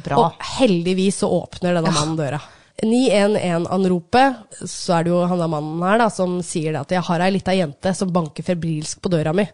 Bra. 0.02 0.18
Og 0.18 0.50
heldigvis 0.58 1.22
så 1.22 1.30
åpner 1.30 1.76
denne 1.78 1.94
mannen 1.94 2.18
døra. 2.18 2.42
911-anropet, 2.82 4.34
så 4.66 4.96
er 4.96 5.04
det 5.06 5.12
jo 5.12 5.20
han 5.30 5.38
der 5.38 5.50
mannen 5.50 5.82
her 5.86 6.00
da, 6.02 6.08
som 6.10 6.40
sier 6.42 6.74
det 6.74 6.80
at 6.80 6.90
'jeg 6.96 7.06
har 7.06 7.22
ei 7.22 7.30
lita 7.30 7.54
jente 7.54 7.94
som 7.94 8.10
banker 8.12 8.42
febrilsk 8.42 9.00
på 9.00 9.10
døra 9.12 9.32
mi'. 9.32 9.46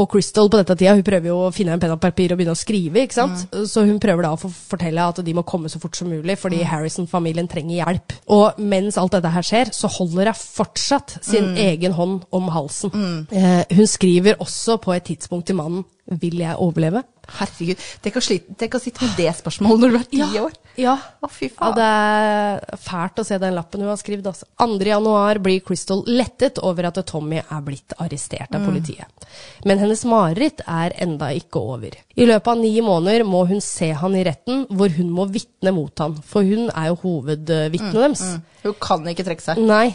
Og 0.00 0.08
Crystal 0.10 0.48
på 0.48 0.56
dette 0.56 0.76
tida 0.78 0.94
hun 0.94 1.02
prøver 1.02 1.28
jo 1.28 1.36
å 1.48 1.52
finne 1.52 1.72
en 1.72 1.80
penn 1.80 1.92
og 1.92 2.00
papir 2.00 2.32
og 2.32 2.38
begynne 2.38 2.56
å 2.56 2.64
skrive, 2.64 3.04
ikke 3.04 3.14
sant? 3.14 3.46
Så 3.68 3.84
hun 3.84 4.00
prøver 4.00 4.22
da 4.22 4.32
å 4.32 4.40
fortelle 4.40 5.04
at 5.04 5.22
de 5.22 5.34
må 5.34 5.44
komme 5.44 5.68
så 5.68 5.78
fort 5.78 5.96
som 5.96 6.08
mulig, 6.08 6.38
fordi 6.38 6.62
Harrison-familien 6.64 7.48
trenger 7.48 7.84
hjelp. 7.84 8.12
Og 8.28 8.58
mens 8.58 8.96
alt 8.96 9.12
dette 9.12 9.28
her 9.28 9.42
skjer, 9.42 9.72
så 9.72 9.88
holder 9.88 10.32
hun 10.32 10.34
fortsatt 10.34 11.18
sin 11.22 11.54
egen 11.56 11.92
hånd 11.92 12.24
om 12.32 12.48
halsen. 12.48 13.26
Eh, 13.30 13.64
hun 13.70 13.86
skriver 13.86 14.40
også 14.40 14.80
på 14.80 14.94
et 14.94 15.04
tidspunkt 15.04 15.46
til 15.46 15.56
mannen 15.56 15.84
'Vil 16.08 16.38
jeg 16.38 16.56
overleve?' 16.56 17.04
Herregud. 17.38 17.80
Tenk 18.04 18.18
å, 18.18 18.22
slite, 18.24 18.56
tenk 18.60 18.76
å 18.76 18.80
sitte 18.82 19.04
med 19.04 19.16
det 19.18 19.30
spørsmålet 19.38 19.82
når 19.82 19.92
du 19.92 19.98
er 19.98 20.08
ti 20.10 20.40
år. 20.40 20.58
Ja. 20.80 20.94
Å, 21.20 21.28
fy 21.32 21.50
ja, 21.50 21.70
det 21.76 21.86
er 21.86 22.80
fælt 22.80 23.20
å 23.20 23.24
se 23.26 23.38
den 23.40 23.56
lappen 23.56 23.82
hun 23.84 23.90
har 23.92 24.00
skrevet. 24.00 24.28
Altså. 24.30 24.48
2. 24.60 24.78
januar 24.88 25.40
blir 25.44 25.64
Crystal 25.64 26.04
lettet 26.08 26.60
over 26.64 26.88
at 26.88 27.00
Tommy 27.08 27.40
er 27.42 27.64
blitt 27.64 27.96
arrestert 28.00 28.54
av 28.56 28.64
politiet. 28.66 29.26
Men 29.68 29.80
hennes 29.82 30.04
mareritt 30.08 30.64
er 30.66 30.96
enda 31.04 31.32
ikke 31.36 31.60
over. 31.74 31.96
I 32.16 32.28
løpet 32.28 32.52
av 32.52 32.60
ni 32.60 32.72
måneder 32.84 33.26
må 33.28 33.44
hun 33.50 33.60
se 33.64 33.92
han 33.96 34.16
i 34.16 34.24
retten, 34.28 34.66
hvor 34.70 34.92
hun 34.96 35.12
må 35.12 35.28
vitne 35.32 35.74
mot 35.76 36.04
han. 36.04 36.16
For 36.26 36.46
hun 36.46 36.68
er 36.70 36.92
jo 36.92 37.00
hovedvitnet 37.04 37.96
deres. 37.96 38.24
Hun 38.62 38.80
kan 38.80 39.06
ikke 39.12 39.26
trekke 39.28 39.44
seg. 39.44 39.60
Nei. 39.62 39.92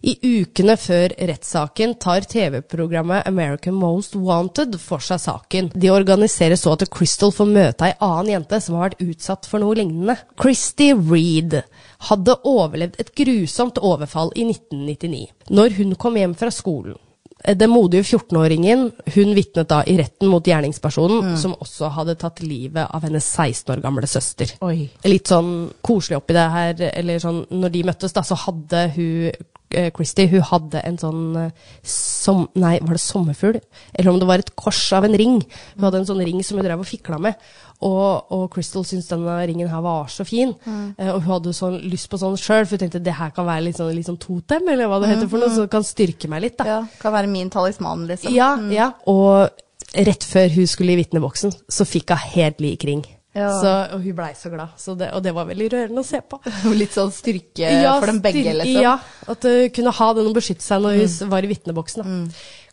I 0.00 0.16
ukene 0.22 0.76
før 0.80 1.14
rettssaken 1.30 1.96
tar 2.02 2.26
TV-programmet 2.30 3.26
American 3.28 3.76
Most 3.80 4.16
Wanted 4.16 4.78
for 4.80 5.04
seg 5.04 5.20
saken. 5.24 5.70
De 5.74 5.92
organiserer 5.92 6.58
så 6.60 6.74
at 6.76 6.86
Crystal 6.92 7.34
får 7.34 7.50
møte 7.50 7.88
ei 7.88 7.98
annen 7.98 8.32
jente 8.34 8.62
som 8.62 8.78
har 8.78 8.90
vært 8.90 9.04
utsatt 9.04 9.50
for 9.50 9.62
noe 9.62 9.76
lignende. 9.78 10.16
Christy 10.40 10.92
Reed 10.94 11.60
hadde 12.08 12.40
overlevd 12.48 12.98
et 13.02 13.14
grusomt 13.18 13.78
overfall 13.82 14.32
i 14.36 14.48
1999, 14.48 15.28
når 15.50 15.78
hun 15.80 15.94
kom 16.00 16.18
hjem 16.20 16.36
fra 16.38 16.52
skolen. 16.54 16.98
Den 17.40 17.70
modige 17.72 18.04
14-åringen 18.04 18.90
hun 19.14 19.30
vitnet 19.36 19.68
da 19.70 19.80
i 19.88 19.94
retten 19.96 20.28
mot 20.28 20.44
gjerningspersonen, 20.44 21.38
som 21.40 21.54
også 21.56 21.88
hadde 21.96 22.18
tatt 22.20 22.42
livet 22.44 22.84
av 22.84 23.06
hennes 23.06 23.24
16 23.24 23.72
år 23.72 23.80
gamle 23.84 24.08
søster 24.10 24.52
Oi. 24.66 24.90
litt 25.08 25.30
sånn 25.30 25.70
koselig 25.80 26.18
oppi 26.20 26.36
det 26.36 26.46
her, 26.52 26.82
eller 26.90 27.22
sånn 27.22 27.46
Når 27.48 27.72
de 27.72 27.84
møttes, 27.88 28.12
da, 28.12 28.24
så 28.26 28.36
hadde 28.44 28.82
hun 28.96 29.48
eh, 29.76 29.90
Christy 29.94 30.26
hun 30.32 30.44
hadde 30.48 30.82
en 30.86 30.98
sånn 31.00 31.24
eh, 31.38 31.72
som, 31.86 32.44
Nei, 32.58 32.76
var 32.84 32.96
det 32.96 33.02
sommerfugl? 33.02 33.60
Eller 33.94 34.12
om 34.12 34.20
det 34.20 34.28
var 34.28 34.42
et 34.42 34.52
kors 34.58 34.82
av 34.96 35.06
en 35.06 35.16
ring. 35.16 35.40
Hun 35.76 35.86
hadde 35.86 36.02
en 36.02 36.08
sånn 36.08 36.22
ring 36.24 36.42
som 36.46 36.60
hun 36.60 36.66
drev 36.66 36.82
og 36.82 36.88
fikla 36.88 37.20
med. 37.22 37.38
Og, 37.86 38.32
og 38.36 38.44
Crystal 38.52 38.84
syntes 38.84 39.08
denne 39.08 39.38
ringen 39.48 39.70
her 39.72 39.84
var 39.84 40.10
så 40.12 40.26
fin. 40.28 40.52
mm. 40.64 40.98
og 41.14 41.22
hun 41.22 41.30
hadde 41.30 41.54
sånn 41.56 41.78
lyst 41.88 42.10
på 42.12 42.20
sånn 42.20 42.36
sjøl, 42.40 42.66
for 42.66 42.76
hun 42.76 42.84
tenkte 42.84 43.00
det 43.04 43.16
her 43.16 43.32
kan 43.36 43.48
være 43.48 43.64
litt 43.68 43.80
sånn, 43.80 43.94
litt 43.96 44.10
sånn 44.10 44.20
totem, 44.20 44.68
eller 44.68 44.90
hva 44.90 45.00
det 45.00 45.14
heter 45.14 45.30
for 45.30 45.40
noe, 45.40 45.52
som 45.54 45.70
kan 45.72 45.86
styrke 45.86 46.28
meg 46.28 46.44
litt. 46.44 46.58
da. 46.60 46.68
Ja, 46.68 46.80
kan 47.00 47.16
være 47.16 47.30
min 47.32 47.48
talisman, 47.52 48.04
liksom. 48.10 48.34
Ja, 48.36 48.52
ja. 48.74 48.92
Og 49.08 49.48
rett 49.96 50.26
før 50.28 50.52
hun 50.54 50.68
skulle 50.70 50.94
i 50.94 51.00
vitneboksen, 51.00 51.56
så 51.72 51.88
fikk 51.88 52.12
hun 52.12 52.28
helt 52.34 52.60
lik 52.60 52.84
ring. 52.88 53.06
Ja. 53.36 53.50
Så, 53.60 53.74
og 53.94 54.02
hun 54.02 54.16
blei 54.18 54.32
så 54.34 54.50
glad. 54.50 54.74
Så 54.80 54.96
det, 54.98 55.12
og 55.14 55.22
det 55.22 55.34
var 55.36 55.46
veldig 55.46 55.68
rørende 55.70 56.02
å 56.02 56.06
se 56.06 56.18
på. 56.26 56.40
Litt 56.80 56.96
sånn 56.96 57.12
styrke 57.14 57.70
for 57.86 58.10
dem 58.10 58.18
begge, 58.24 58.56
liksom. 58.58 58.82
Ja, 58.82 58.96
at 59.30 59.46
hun 59.46 59.70
kunne 59.76 59.94
ha 60.00 60.10
den 60.18 60.30
å 60.32 60.34
beskytte 60.34 60.66
seg 60.66 60.82
når 60.82 60.98
hun 60.98 61.06
mm. 61.06 61.30
var 61.30 61.46
i 61.46 61.52
vitneboksen. 61.52 62.10
Mm. 62.10 62.26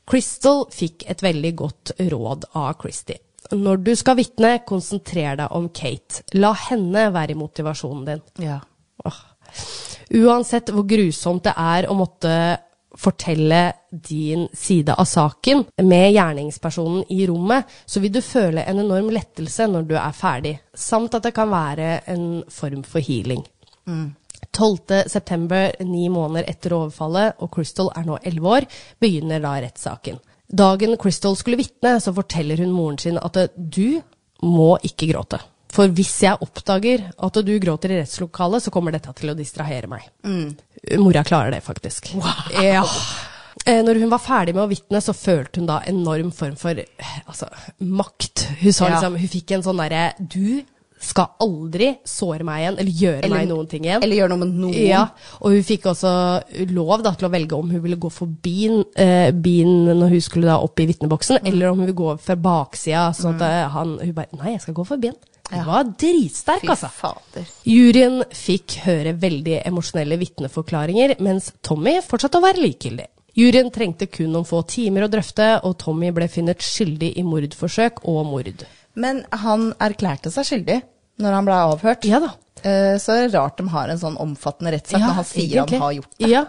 Crystal 0.08 0.66
fikk 0.74 1.06
et 1.12 1.24
veldig 1.24 1.54
godt 1.60 1.94
råd 2.00 2.50
av 2.58 2.78
Christy. 2.82 3.20
Når 3.54 3.84
du 3.86 3.94
skal 3.96 4.18
vitne, 4.20 4.58
konsentrer 4.68 5.38
deg 5.40 5.54
om 5.56 5.70
Kate. 5.76 6.26
La 6.36 6.52
henne 6.68 7.08
være 7.16 7.36
i 7.36 7.40
motivasjonen 7.40 8.08
din. 8.08 8.24
Ja. 8.44 8.60
Åh. 9.08 9.20
Uansett 10.18 10.72
hvor 10.74 10.88
grusomt 10.88 11.46
det 11.48 11.54
er 11.60 11.88
å 11.92 11.96
måtte 11.96 12.32
fortelle 12.98 13.62
din 13.92 14.48
side 14.54 14.96
av 14.98 15.06
saken 15.06 15.64
med 15.86 16.12
gjerningspersonen 16.16 17.04
i 17.14 17.28
rommet, 17.30 17.66
så 17.86 18.02
vil 18.04 18.14
du 18.14 18.22
føle 18.26 18.66
en 18.66 18.82
enorm 18.84 19.12
lettelse 19.14 19.68
når 19.70 19.90
du 19.90 19.96
er 20.00 20.16
ferdig, 20.18 20.56
samt 20.74 21.18
at 21.18 21.28
det 21.28 21.36
kan 21.38 21.52
være 21.52 21.92
en 22.14 22.28
form 22.52 22.84
for 22.88 23.04
healing. 23.04 23.46
12. 24.58 24.78
september, 25.08 25.72
ni 25.86 26.08
måneder 26.10 26.50
etter 26.50 26.74
overfallet, 26.78 27.38
og 27.42 27.52
Crystal 27.54 27.92
er 27.96 28.08
nå 28.08 28.18
11 28.24 28.50
år, 28.50 28.68
begynner 29.00 29.44
da 29.44 29.54
rettssaken. 29.62 30.18
Dagen 30.48 30.96
Crystal 30.98 31.36
skulle 31.38 31.60
vitne, 31.60 31.98
så 32.00 32.14
forteller 32.16 32.64
hun 32.64 32.74
moren 32.74 32.98
sin 33.02 33.20
at 33.20 33.38
du 33.58 34.00
må 34.44 34.78
ikke 34.86 35.12
gråte. 35.12 35.40
For 35.74 35.92
hvis 35.92 36.14
jeg 36.24 36.40
oppdager 36.44 37.10
at 37.12 37.40
du 37.44 37.54
gråter 37.60 37.92
i 37.92 38.02
rettslokalet, 38.02 38.64
så 38.64 38.72
kommer 38.74 38.96
dette 38.96 39.12
til 39.18 39.34
å 39.34 39.38
distrahere 39.38 39.90
meg. 39.92 40.06
Mora 40.98 41.26
klarer 41.28 41.58
det, 41.58 41.64
faktisk. 41.66 42.14
Ja. 42.64 42.86
Eh, 43.66 43.84
Når 43.84 44.00
hun 44.00 44.12
var 44.12 44.22
ferdig 44.24 44.54
med 44.56 44.64
å 44.64 44.70
vitne, 44.72 45.02
så 45.04 45.16
følte 45.18 45.60
hun 45.60 45.68
da 45.68 45.82
enorm 45.90 46.32
form 46.36 46.56
for 46.60 46.78
eh, 46.78 47.20
altså, 47.26 47.50
makt. 47.82 48.48
Hun 48.62 48.72
sa 48.74 48.88
Ja. 48.88 48.96
liksom, 48.96 49.18
hun 49.20 49.32
fikk 49.34 49.52
en 49.58 49.66
sånn 49.66 49.82
derre 49.82 50.14
Du 50.20 50.64
skal 51.00 51.28
aldri 51.40 51.92
såre 52.06 52.44
meg 52.44 52.62
igjen, 52.64 52.78
eller 52.80 52.92
gjøre 52.92 53.24
Eller- 53.24 53.38
meg 53.38 53.48
noen 53.50 53.68
ting 53.70 53.84
igjen. 53.86 54.02
Eller 54.02 54.18
gjøre 54.18 54.30
noe 54.30 54.40
med 54.40 54.56
noen. 54.56 54.88
Ja, 54.88 55.04
og 55.42 55.52
hun 55.52 55.64
fikk 55.64 55.86
også 55.86 56.42
lov 56.74 57.04
da, 57.04 57.12
til 57.14 57.28
å 57.28 57.32
velge 57.32 57.54
om 57.54 57.70
hun 57.70 57.84
ville 57.84 58.00
gå 58.02 58.10
forbi 58.10 58.84
eh, 58.96 59.32
bien 59.32 59.86
når 59.86 60.10
hun 60.10 60.22
skulle 60.22 60.50
da 60.50 60.58
opp 60.58 60.80
i 60.80 60.88
vitneboksen, 60.88 61.46
eller 61.46 61.70
om 61.70 61.78
hun 61.78 61.86
ville 61.86 61.98
gå 61.98 62.20
fra 62.20 62.36
baksida. 62.36 63.14
Sånn 63.14 63.36
at 63.36 63.42
mm. 63.42 63.72
han, 63.72 64.00
hun 64.00 64.14
bare 64.14 64.28
Nei, 64.42 64.54
jeg 64.56 64.62
skal 64.62 64.74
gå 64.74 64.88
forbi 64.88 65.12
han. 65.14 65.20
Hun 65.50 65.60
Ja. 65.60 65.66
var 65.66 65.84
dritsterk, 65.84 66.64
altså. 66.68 66.90
Fy 66.92 67.00
fader. 67.02 67.46
Juryen 67.66 68.24
fikk 68.36 68.80
høre 68.84 69.14
veldig 69.18 69.62
emosjonelle 69.66 70.18
vitneforklaringer, 70.20 71.16
mens 71.24 71.52
Tommy 71.64 72.02
fortsatte 72.04 72.40
å 72.40 72.44
være 72.44 72.64
likegyldig. 72.66 73.06
Juryen 73.38 73.72
trengte 73.72 74.08
kun 74.12 74.32
noen 74.34 74.46
få 74.50 74.64
timer 74.68 75.06
å 75.06 75.10
drøfte, 75.14 75.62
og 75.64 75.78
Tommy 75.78 76.10
ble 76.12 76.28
funnet 76.28 76.60
skyldig 76.60 77.14
i 77.18 77.24
mordforsøk 77.24 78.02
og 78.04 78.26
mord. 78.26 78.66
Men 78.96 79.24
han 79.32 79.74
erklærte 79.80 80.32
seg 80.34 80.44
skyldig 80.50 80.82
når 81.22 81.32
han 81.38 81.46
ble 81.46 81.54
avhørt. 81.54 82.04
Ja 82.10 82.20
da. 82.20 82.32
Eh, 82.64 82.98
Så 82.98 83.14
er 83.14 83.28
det 83.28 83.36
rart 83.38 83.58
de 83.58 83.68
har 83.70 83.90
en 83.90 83.98
sånn 84.02 84.18
omfattende 84.18 84.74
rettssak 84.74 85.00
når 85.00 85.14
han 85.14 85.24
sier 85.24 85.62
egentlig. 85.62 85.78
han 85.78 85.82
har 85.82 85.94
gjort 85.94 86.18
det. 86.18 86.30
Ja, 86.30 86.46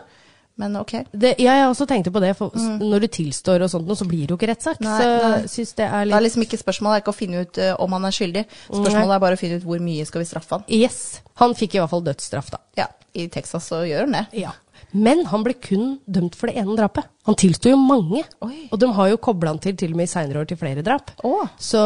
Men 0.59 0.75
ok. 0.81 0.93
Det, 1.13 1.37
jeg 1.39 1.67
også 1.69 1.87
tenkte 1.87 2.11
på 2.15 2.23
det, 2.23 2.33
for 2.39 2.55
mm. 2.55 2.81
når 2.83 3.05
du 3.05 3.09
tilstår 3.19 3.63
og 3.63 3.71
sånt, 3.71 3.91
så 3.99 4.07
blir 4.09 4.27
det 4.27 4.35
jo 4.35 4.39
ikke 4.41 4.51
rettssak. 4.51 4.81
Nei, 4.83 4.99
så 4.99 5.11
nei. 5.23 5.43
syns 5.51 5.75
det 5.79 5.87
er 5.87 6.05
Det 6.05 6.11
litt 6.11 6.27
liksom 6.27 6.47
ikke 6.49 6.59
Spørsmålet 6.59 6.99
er 6.99 7.05
ikke 7.05 7.15
å 7.15 7.19
finne 7.19 7.43
ut 7.47 7.61
uh, 7.63 7.73
om 7.85 7.95
han 7.95 8.09
er 8.09 8.17
skyldig. 8.17 8.45
Spørsmålet 8.67 9.15
er 9.15 9.23
bare 9.23 9.39
å 9.39 9.41
finne 9.41 9.61
ut 9.61 9.67
hvor 9.69 9.83
mye 9.83 10.07
skal 10.09 10.25
vi 10.25 10.31
straffe 10.31 10.59
han. 10.59 10.67
Yes. 10.75 11.21
Han 11.39 11.55
fikk 11.59 11.79
i 11.79 11.83
hvert 11.83 11.93
fall 11.93 12.03
dødsstraff, 12.09 12.51
da. 12.55 12.63
Ja, 12.81 12.89
I 13.15 13.29
Texas 13.33 13.71
så 13.71 13.85
gjør 13.87 14.09
han 14.09 14.19
det. 14.19 14.25
Ja. 14.43 14.57
Men 14.97 15.27
han 15.31 15.45
ble 15.45 15.55
kun 15.61 15.99
dømt 16.09 16.37
for 16.39 16.51
det 16.51 16.59
ene 16.63 16.77
drapet. 16.79 17.07
Han 17.29 17.37
tilsto 17.39 17.71
jo 17.71 17.79
mange. 17.79 18.25
Oi. 18.45 18.69
Og 18.73 18.81
de 18.81 18.89
har 18.99 19.11
jo 19.13 19.21
kobla 19.23 19.53
han 19.53 19.61
til 19.63 19.77
til 19.79 19.93
og 19.93 20.01
med 20.01 20.09
i 20.09 20.13
seinere 20.13 20.43
år 20.43 20.49
til 20.51 20.59
flere 20.61 20.85
drap. 20.87 21.13
Oh. 21.27 21.45
Så 21.61 21.83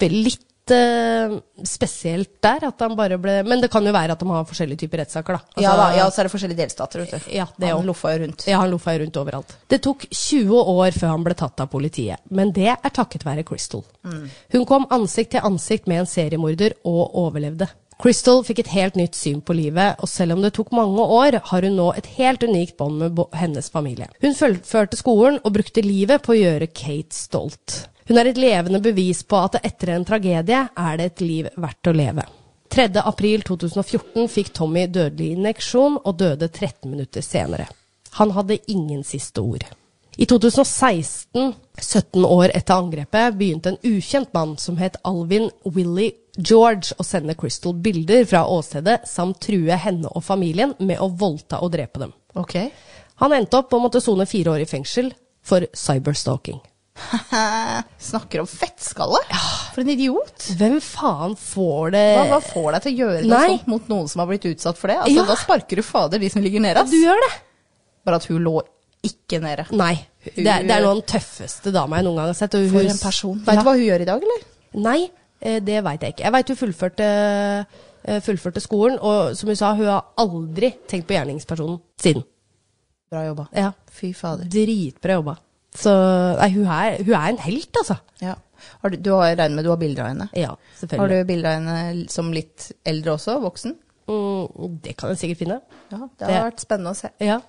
vel 0.00 0.22
litt 0.28 0.46
eh, 0.74 1.34
spesielt 1.66 2.30
der 2.42 2.66
at 2.68 2.80
han 2.84 2.94
bare 2.98 3.18
ble 3.20 3.42
Men 3.46 3.60
det 3.62 3.70
kan 3.72 3.84
jo 3.84 3.92
være 3.92 4.12
at 4.16 4.22
de 4.22 4.28
har 4.30 4.44
forskjellige 4.48 4.84
typer 4.84 5.02
rettssaker, 5.02 5.38
da. 5.38 5.60
ja, 5.62 5.70
Altså- 5.70 5.76
da, 5.82 5.96
ja, 5.96 6.06
så 6.10 6.20
er 6.20 6.28
det 6.28 6.32
forskjellige 6.32 6.60
delstater, 6.62 7.04
vet 7.04 7.10
du. 7.10 7.30
Ja, 7.36 7.46
det 7.58 7.68
han 7.72 7.86
loffa 7.86 8.14
jo 8.14 8.24
rundt. 8.24 8.46
Ja, 8.46 8.58
han 8.60 8.70
loffa 8.70 8.94
jo 8.96 9.04
rundt 9.04 9.16
overalt. 9.16 9.56
Det 9.68 9.82
tok 9.82 10.06
20 10.10 10.64
år 10.64 10.90
før 10.92 11.08
han 11.16 11.24
ble 11.24 11.34
tatt 11.34 11.60
av 11.60 11.68
politiet, 11.68 12.18
men 12.30 12.52
det 12.52 12.68
er 12.72 12.90
takket 12.90 13.24
være 13.24 13.44
Crystal. 13.44 13.84
Hun 14.04 14.64
kom 14.66 14.86
ansikt 14.90 15.30
til 15.32 15.40
ansikt 15.40 15.86
med 15.86 16.00
en 16.00 16.06
seriemorder 16.06 16.72
og 16.84 17.14
overlevde. 17.14 17.68
Crystal 18.00 18.40
fikk 18.42 18.60
et 18.62 18.70
helt 18.72 18.96
nytt 18.96 19.14
syn 19.18 19.42
på 19.44 19.52
livet, 19.52 19.98
og 20.00 20.08
selv 20.08 20.32
om 20.32 20.40
det 20.40 20.54
tok 20.56 20.70
mange 20.72 21.04
år, 21.04 21.36
har 21.50 21.66
hun 21.66 21.76
nå 21.76 21.90
et 21.98 22.06
helt 22.16 22.40
unikt 22.48 22.78
bånd 22.78 22.96
med 23.02 23.18
hennes 23.36 23.68
familie. 23.68 24.08
Hun 24.22 24.32
fullførte 24.38 24.96
skolen 24.96 25.36
og 25.44 25.52
brukte 25.52 25.84
livet 25.84 26.22
på 26.24 26.32
å 26.32 26.38
gjøre 26.38 26.70
Kate 26.72 27.12
stolt. 27.12 27.82
Hun 28.10 28.18
er 28.18 28.26
et 28.26 28.38
levende 28.42 28.80
bevis 28.82 29.20
på 29.22 29.38
at 29.38 29.60
etter 29.62 29.92
en 29.94 30.02
tragedie 30.02 30.60
er 30.66 30.94
det 30.98 31.04
et 31.06 31.20
liv 31.22 31.48
verdt 31.62 31.86
å 31.86 31.92
leve. 31.94 32.24
3. 32.74 32.88
april 33.06 33.44
2014 33.46 34.24
fikk 34.32 34.48
Tommy 34.56 34.88
dødelig 34.90 35.36
injeksjon 35.36 36.00
og 36.00 36.16
døde 36.18 36.48
13 36.48 36.90
minutter 36.90 37.22
senere. 37.22 37.68
Han 38.18 38.32
hadde 38.34 38.56
ingen 38.66 39.04
siste 39.06 39.44
ord. 39.44 39.62
I 40.18 40.26
2016, 40.26 41.52
17 41.78 42.26
år 42.26 42.50
etter 42.50 42.80
angrepet, 42.82 43.36
begynte 43.38 43.76
en 43.76 43.78
ukjent 43.86 44.34
mann 44.34 44.56
som 44.58 44.80
het 44.82 44.98
Alvin 45.06 45.46
Willy 45.62 46.08
George 46.34 46.98
å 46.98 47.06
sende 47.06 47.36
Crystal 47.38 47.76
bilder 47.78 48.26
fra 48.26 48.42
åstedet 48.50 49.04
samt 49.06 49.38
true 49.46 49.78
henne 49.84 50.10
og 50.10 50.26
familien 50.26 50.74
med 50.82 50.98
å 50.98 51.12
voldta 51.14 51.62
og 51.62 51.70
drepe 51.78 52.02
dem. 52.02 52.16
Okay. 52.34 52.72
Han 53.22 53.38
endte 53.38 53.62
opp 53.62 53.70
å 53.70 53.82
måtte 53.86 54.02
sone 54.02 54.26
fire 54.26 54.56
år 54.56 54.66
i 54.66 54.68
fengsel 54.74 55.12
for 55.46 55.70
cyberstalking. 55.70 56.58
Snakker 58.10 58.40
om 58.42 58.48
fettskalle? 58.50 59.20
For 59.74 59.82
en 59.82 59.92
idiot. 59.92 60.46
Hvem 60.58 60.78
faen 60.84 61.36
får 61.38 61.92
det 61.94 62.04
Hva, 62.16 62.24
hva 62.34 62.40
får 62.44 62.68
deg 62.76 62.82
til 62.86 62.92
å 62.92 62.98
gjøre 63.04 63.22
noe 63.28 63.40
sånt 63.52 63.70
mot 63.70 63.88
noen 63.92 64.10
som 64.10 64.22
har 64.24 64.30
blitt 64.30 64.46
utsatt 64.50 64.78
for 64.80 64.92
det? 64.92 64.98
Altså, 65.04 65.16
Ja. 65.20 65.26
Da 65.30 65.36
sparker 65.40 65.80
du 65.80 65.84
fader 65.86 66.18
de 66.22 66.30
som 66.32 66.42
ligger 66.44 66.60
nede. 66.64 66.84
Du 66.90 66.96
gjør 66.98 67.20
det? 67.26 67.30
Bare 68.06 68.20
at 68.20 68.26
hun 68.30 68.40
lå 68.44 68.56
ikke 69.06 69.40
nede. 69.40 69.66
Nei. 69.72 69.94
Det 70.24 70.44
er, 70.44 70.64
det 70.66 70.74
er 70.74 70.82
noe 70.84 70.92
av 70.92 70.98
den 71.00 71.06
tøffeste 71.08 71.72
dama 71.72 71.96
jeg 72.00 72.04
noen 72.08 72.18
gang 72.20 72.26
har 72.32 72.36
sett. 72.36 72.52
For 72.52 72.80
hun- 72.80 72.90
en 72.92 72.98
person. 73.00 73.38
Ja. 73.40 73.44
Vet 73.52 73.62
du 73.62 73.68
hva 73.70 73.76
hun 73.78 73.86
gjør 73.86 74.02
i 74.04 74.08
dag, 74.10 74.26
eller? 74.26 74.42
Nei, 74.84 74.98
eh, 75.40 75.60
det 75.64 75.78
veit 75.86 76.00
jeg 76.04 76.14
ikke. 76.14 76.24
Jeg 76.26 76.32
veit 76.36 76.48
hun 76.52 76.58
fullførte, 76.60 77.06
eh, 78.04 78.20
fullførte 78.20 78.60
skolen, 78.60 78.98
og 79.00 79.36
som 79.36 79.48
hun 79.48 79.56
sa, 79.56 79.72
hun 79.74 79.86
har 79.88 80.04
aldri 80.20 80.74
tenkt 80.86 81.06
på 81.08 81.16
gjerningspersonen 81.16 81.80
siden. 82.00 82.24
Bra 83.10 83.24
jobba. 83.26 83.48
Ja, 83.56 83.72
Fy 83.90 84.12
fader. 84.14 84.44
Dritbra 84.46 85.16
jobba. 85.18 85.38
Så 85.76 85.90
nei, 86.40 86.48
hun 86.54 86.66
er, 86.66 86.96
hun 87.04 87.14
er 87.14 87.28
en 87.30 87.38
helt, 87.44 87.70
altså. 87.78 87.96
Ja. 88.20 88.34
Har 88.82 88.90
du, 88.92 88.96
du 89.00 89.10
har 89.14 89.36
regnet 89.36 89.54
med 89.56 89.64
du 89.64 89.70
har 89.70 89.78
bilder 89.80 90.02
av 90.02 90.08
henne? 90.12 90.26
Ja, 90.36 90.54
selvfølgelig. 90.80 91.00
Har 91.00 91.08
du 91.24 91.28
bilder 91.28 91.48
av 91.48 91.62
henne 91.62 92.08
som 92.12 92.32
litt 92.34 92.72
eldre 92.84 93.14
også? 93.16 93.38
Voksen? 93.44 93.76
Mm, 94.10 94.76
det 94.82 94.96
kan 94.98 95.12
jeg 95.12 95.20
sikkert 95.22 95.38
finne. 95.44 95.60
Ja, 95.92 95.98
det 96.02 96.26
Det- 96.26 96.34
har 96.34 96.50
vært 96.50 96.60
spennende 96.66 96.90
å 96.90 96.96
se. 96.98 97.10
Ja. 97.20 97.40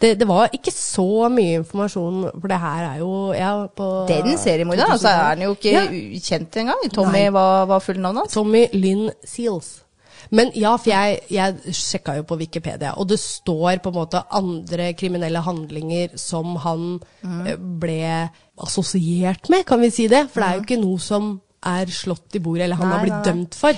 Det, 0.00 0.18
det 0.18 0.26
var 0.28 0.48
ikke 0.54 0.72
så 0.72 1.28
mye 1.30 1.58
informasjon, 1.60 2.30
for 2.40 2.48
det 2.48 2.58
her 2.60 2.84
er 2.94 2.98
jo 2.98 3.32
ja, 3.36 3.66
på 3.66 4.06
Den 4.08 4.36
seriemorderen, 4.38 4.92
altså 4.94 5.08
er 5.08 5.24
han 5.34 5.42
jo 5.42 5.54
ikke 5.54 5.72
Ja. 5.72 5.84
kjent 6.20 6.56
engang. 6.56 6.84
Tommy, 6.92 7.24
hva 7.30 7.66
var 7.68 7.80
fullnavnet 7.80 8.22
hans? 8.24 8.32
Tommy 8.32 8.66
Lynn 8.72 9.10
Seals. 9.24 9.82
Men 10.30 10.50
ja, 10.54 10.76
for 10.76 10.90
jeg, 10.92 11.20
jeg 11.30 11.74
sjekka 11.74 12.16
jo 12.18 12.26
på 12.28 12.38
Wikipedia, 12.40 12.92
og 12.96 13.08
det 13.08 13.18
står 13.22 13.80
på 13.82 13.90
en 13.92 13.98
måte 13.98 14.22
andre 14.30 14.92
kriminelle 14.94 15.42
handlinger 15.46 16.16
som 16.20 16.56
han 16.64 17.00
Mm. 17.22 17.46
eh, 17.46 17.56
ble 17.56 18.30
assosiert 18.60 19.48
med, 19.52 19.64
kan 19.66 19.80
vi 19.80 19.90
si 19.90 20.06
det? 20.08 20.26
For 20.32 20.40
det 20.40 20.48
er 20.48 20.58
jo 20.58 20.64
ikke 20.66 20.80
noe 20.82 20.98
som 21.02 21.30
er 21.66 21.86
slått 21.92 22.36
i 22.38 22.40
bordet, 22.40 22.64
eller 22.64 22.76
han 22.80 22.88
Nei, 22.88 22.96
har 22.96 23.04
blitt 23.04 23.18
nei, 23.18 23.24
dømt 23.28 23.54
for. 23.58 23.72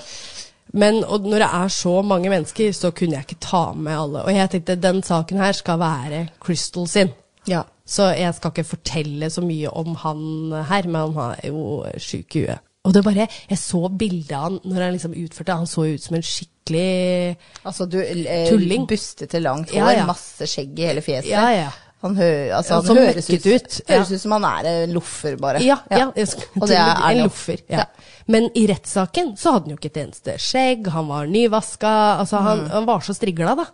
Men 0.73 1.01
når 1.03 1.43
det 1.43 1.49
er 1.53 1.69
så 1.75 1.95
mange 2.07 2.31
mennesker, 2.33 2.73
så 2.73 2.91
kunne 2.97 3.19
jeg 3.19 3.27
ikke 3.27 3.41
ta 3.45 3.73
med 3.75 3.93
alle. 3.99 4.23
Og 4.25 4.33
jeg 4.35 4.51
tenkte 4.55 4.77
den 4.81 5.03
saken 5.05 5.39
her 5.43 5.53
skal 5.53 5.79
være 5.83 6.23
Crystal 6.41 6.87
sin. 6.89 7.11
Ja. 7.51 7.65
Så 7.85 8.07
jeg 8.17 8.35
skal 8.35 8.53
ikke 8.55 8.65
fortelle 8.65 9.29
så 9.31 9.43
mye 9.45 9.69
om 9.77 9.97
han 10.01 10.53
her, 10.71 10.87
men 10.89 11.13
han 11.19 11.35
er 11.43 11.49
jo 11.51 11.83
sjuk 11.99 12.37
i 12.39 12.45
huet. 12.47 12.63
Og 12.85 12.93
det 12.97 13.05
bare, 13.07 13.29
Jeg 13.51 13.59
så 13.63 13.85
bildet 13.95 14.33
av 14.35 14.43
han 14.49 14.57
når 14.65 14.81
han 14.83 14.93
liksom 14.97 15.13
utførte 15.15 15.55
Han 15.55 15.69
så 15.71 15.85
ut 15.95 16.03
som 16.03 16.17
en 16.19 16.25
skikkelig 16.27 17.37
Altså 17.69 17.87
du 17.87 17.99
eh, 18.03 18.49
Tulling. 18.51 18.87
bustete 18.91 19.39
langt 19.43 19.71
hår, 19.71 19.79
Ja, 19.79 19.93
ja. 20.01 20.07
masse 20.09 20.49
skjegg 20.51 20.79
i 20.83 20.89
hele 20.91 21.03
fjeset. 21.05 21.31
Ja, 21.31 21.45
ja. 21.55 21.69
Han, 22.03 22.17
hø 22.19 22.27
altså, 22.57 22.81
han 22.83 22.99
høres, 22.99 23.29
ut, 23.31 23.45
ut. 23.47 23.77
Høres 23.87 24.09
ut 24.11 24.21
som 24.25 24.33
han 24.35 24.45
er 24.49 24.67
en 24.73 24.95
loffer, 24.97 25.37
bare. 25.39 25.61
Ja, 25.63 25.77
ja. 25.87 26.09
Og 26.11 26.65
det 26.67 26.75
er 26.75 26.99
en 27.13 27.21
loffer. 27.29 27.61
Ja. 27.71 27.85
Ja. 27.85 28.17
Men 28.27 28.49
i 28.59 28.65
rettssaken 28.67 29.37
så 29.39 29.53
hadde 29.55 29.69
han 29.69 29.77
jo 29.77 29.79
ikke 29.79 29.93
et 29.93 30.01
eneste 30.03 30.35
skjegg, 30.43 30.89
han 30.91 31.07
var 31.07 31.31
nyvaska. 31.31 31.93
Altså, 32.25 32.41
han, 32.43 32.65
Mm. 32.65 32.71
han 32.75 32.89
var 32.91 33.07
så 33.07 33.15
strigla, 33.15 33.55
da. 33.55 33.69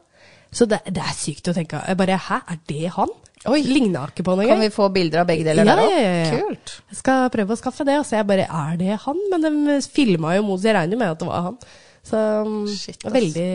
Så 0.52 0.68
det, 0.68 0.82
det 0.92 1.00
er 1.00 1.16
sykt 1.16 1.48
å 1.48 1.54
tenke. 1.56 1.80
Jeg 1.88 1.96
bare 1.96 2.20
Hæ, 2.28 2.42
er 2.52 2.60
det 2.68 2.92
han? 2.98 3.08
Oi. 3.46 3.60
Ligna 3.62 4.06
ikke 4.10 4.24
på 4.26 4.34
noe 4.36 4.46
Kan 4.48 4.60
vi 4.64 4.68
få 4.74 4.88
bilder 4.90 5.20
av 5.22 5.28
begge 5.30 5.44
deler 5.46 5.64
Ja, 5.68 5.74
der 5.76 5.82
òg? 5.84 5.92
ja, 5.92 6.14
ja. 6.24 6.38
Kult. 6.48 6.72
Jeg 6.90 6.98
skal 6.98 7.28
prøve 7.30 7.54
å 7.54 7.60
skaffe 7.60 7.84
det, 7.86 7.98
og 8.00 8.06
så 8.08 8.16
jeg 8.18 8.26
bare 8.26 8.46
Er 8.50 8.76
det 8.80 8.96
han? 9.04 9.20
Men 9.30 9.44
de 9.46 9.76
filma 9.94 10.34
jo 10.36 10.42
mot, 10.48 10.58
så 10.60 10.70
jeg 10.72 10.74
regner 10.80 10.98
med 10.98 11.12
at 11.14 11.20
det 11.22 11.28
var 11.28 11.44
han. 11.50 11.58
Så 12.08 12.16
um, 12.46 12.66
Shit, 12.72 13.02
veldig, 13.04 13.48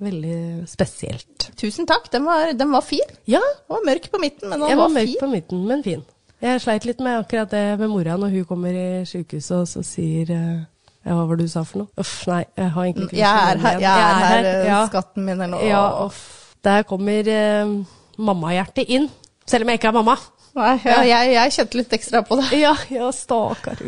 veldig 0.00 0.38
spesielt. 0.70 1.48
Tusen 1.58 1.88
takk, 1.90 2.06
den 2.12 2.24
var, 2.24 2.52
den 2.54 2.70
var 2.72 2.84
fin. 2.86 3.12
Ja, 3.26 3.40
Den 3.42 3.74
var 3.76 3.84
mørk 3.88 4.10
på 4.12 4.20
midten, 4.22 4.48
men 4.48 4.60
den 4.62 4.68
jeg 4.70 4.78
var, 4.78 4.86
var 4.88 4.94
mørk 4.94 5.08
fin. 5.10 5.20
på 5.20 5.30
midten, 5.32 5.64
men 5.66 5.82
fin. 5.84 6.04
Jeg 6.40 6.60
sleit 6.64 6.86
litt 6.88 7.00
med 7.04 7.18
akkurat 7.20 7.50
det 7.52 7.64
med 7.80 7.90
mora 7.92 8.14
når 8.16 8.30
hun 8.38 8.44
kommer 8.48 8.72
i 8.72 8.86
sykehuset 9.04 9.56
og 9.58 9.66
så 9.68 9.82
sier 9.84 10.30
eh, 10.32 10.60
ja, 11.04 11.12
Hva 11.12 11.26
var 11.28 11.36
det 11.36 11.48
du 11.50 11.52
sa 11.52 11.64
for 11.68 11.82
noe? 11.82 11.90
Uff, 12.00 12.14
nei, 12.30 12.44
jeg 12.56 12.70
har 12.76 12.86
egentlig 12.88 13.08
ikke 13.10 13.18
Jeg 13.20 13.50
er 13.50 13.60
her, 13.66 13.80
jeg 13.82 13.90
er 13.90 14.06
igjen. 14.06 14.22
her, 14.30 14.48
eh, 14.54 14.68
ja. 14.70 14.78
skatten 14.88 15.26
min 15.26 15.34
eller 15.36 15.50
nå. 15.52 15.60
Ja, 15.68 15.82
uff. 16.06 16.22
Der 16.64 16.86
kommer 16.88 17.28
eh, 17.34 17.74
mammahjertet 18.20 18.90
inn. 18.92 19.08
Selv 19.48 19.64
om 19.66 19.72
jeg 19.72 19.80
ikke 19.80 19.90
er 19.90 19.96
mamma. 19.96 20.16
Nei, 20.58 20.74
ja, 20.82 20.98
jeg, 21.06 21.32
jeg 21.36 21.54
kjente 21.56 21.78
litt 21.78 21.92
ekstra 22.00 22.22
på 22.26 22.38
det. 22.40 22.48
Ja, 22.58 22.72
ja, 22.90 23.08
stakkar. 23.14 23.80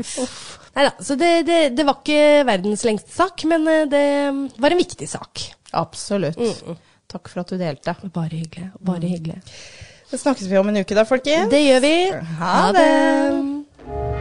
Nei 0.73 0.85
da, 0.87 0.93
så 1.05 1.17
det, 1.21 1.31
det, 1.49 1.59
det 1.77 1.85
var 1.85 1.99
ikke 2.01 2.47
verdens 2.49 2.85
lengste 2.89 3.13
sak, 3.13 3.45
men 3.51 3.67
eh, 3.69 3.83
det 3.91 4.05
var 4.63 4.73
en 4.75 4.81
viktig 4.81 5.09
sak. 5.11 5.43
Absolutt. 5.77 6.39
Mm, 6.39 6.79
Takk 7.13 7.29
for 7.29 7.43
at 7.43 7.53
du 7.53 7.59
delte. 7.61 7.97
Bare 8.15 8.33
hyggelig. 8.39 8.71
Bare 8.81 9.11
hyggelig. 9.11 9.43
Det 10.13 10.21
snakkes 10.21 10.49
vi 10.49 10.59
om 10.61 10.69
en 10.73 10.81
uke 10.81 10.97
da, 10.97 11.05
folkens. 11.09 11.51
Det 11.53 11.61
gjør 11.67 11.85
vi. 11.85 11.95
Ha 12.41 12.57
det. 12.77 14.12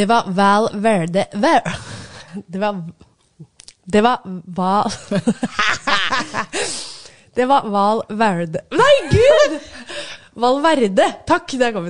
Det 0.00 0.06
var 0.06 0.24
Val 0.26 0.68
Verde 0.72 1.26
Ver, 1.32 1.76
Det 2.46 2.58
var 2.58 2.84
Det 3.84 4.00
var 4.00 4.18
Val 4.44 4.90
Det 7.34 7.44
var 7.44 7.68
Val 7.68 8.02
Verde 8.08 8.60
Nei, 8.70 9.10
gud! 9.10 9.60
Valverde. 10.40 11.12
Takk, 11.26 11.52
der 11.52 11.72
kom 11.72 11.84
den. 11.84 11.88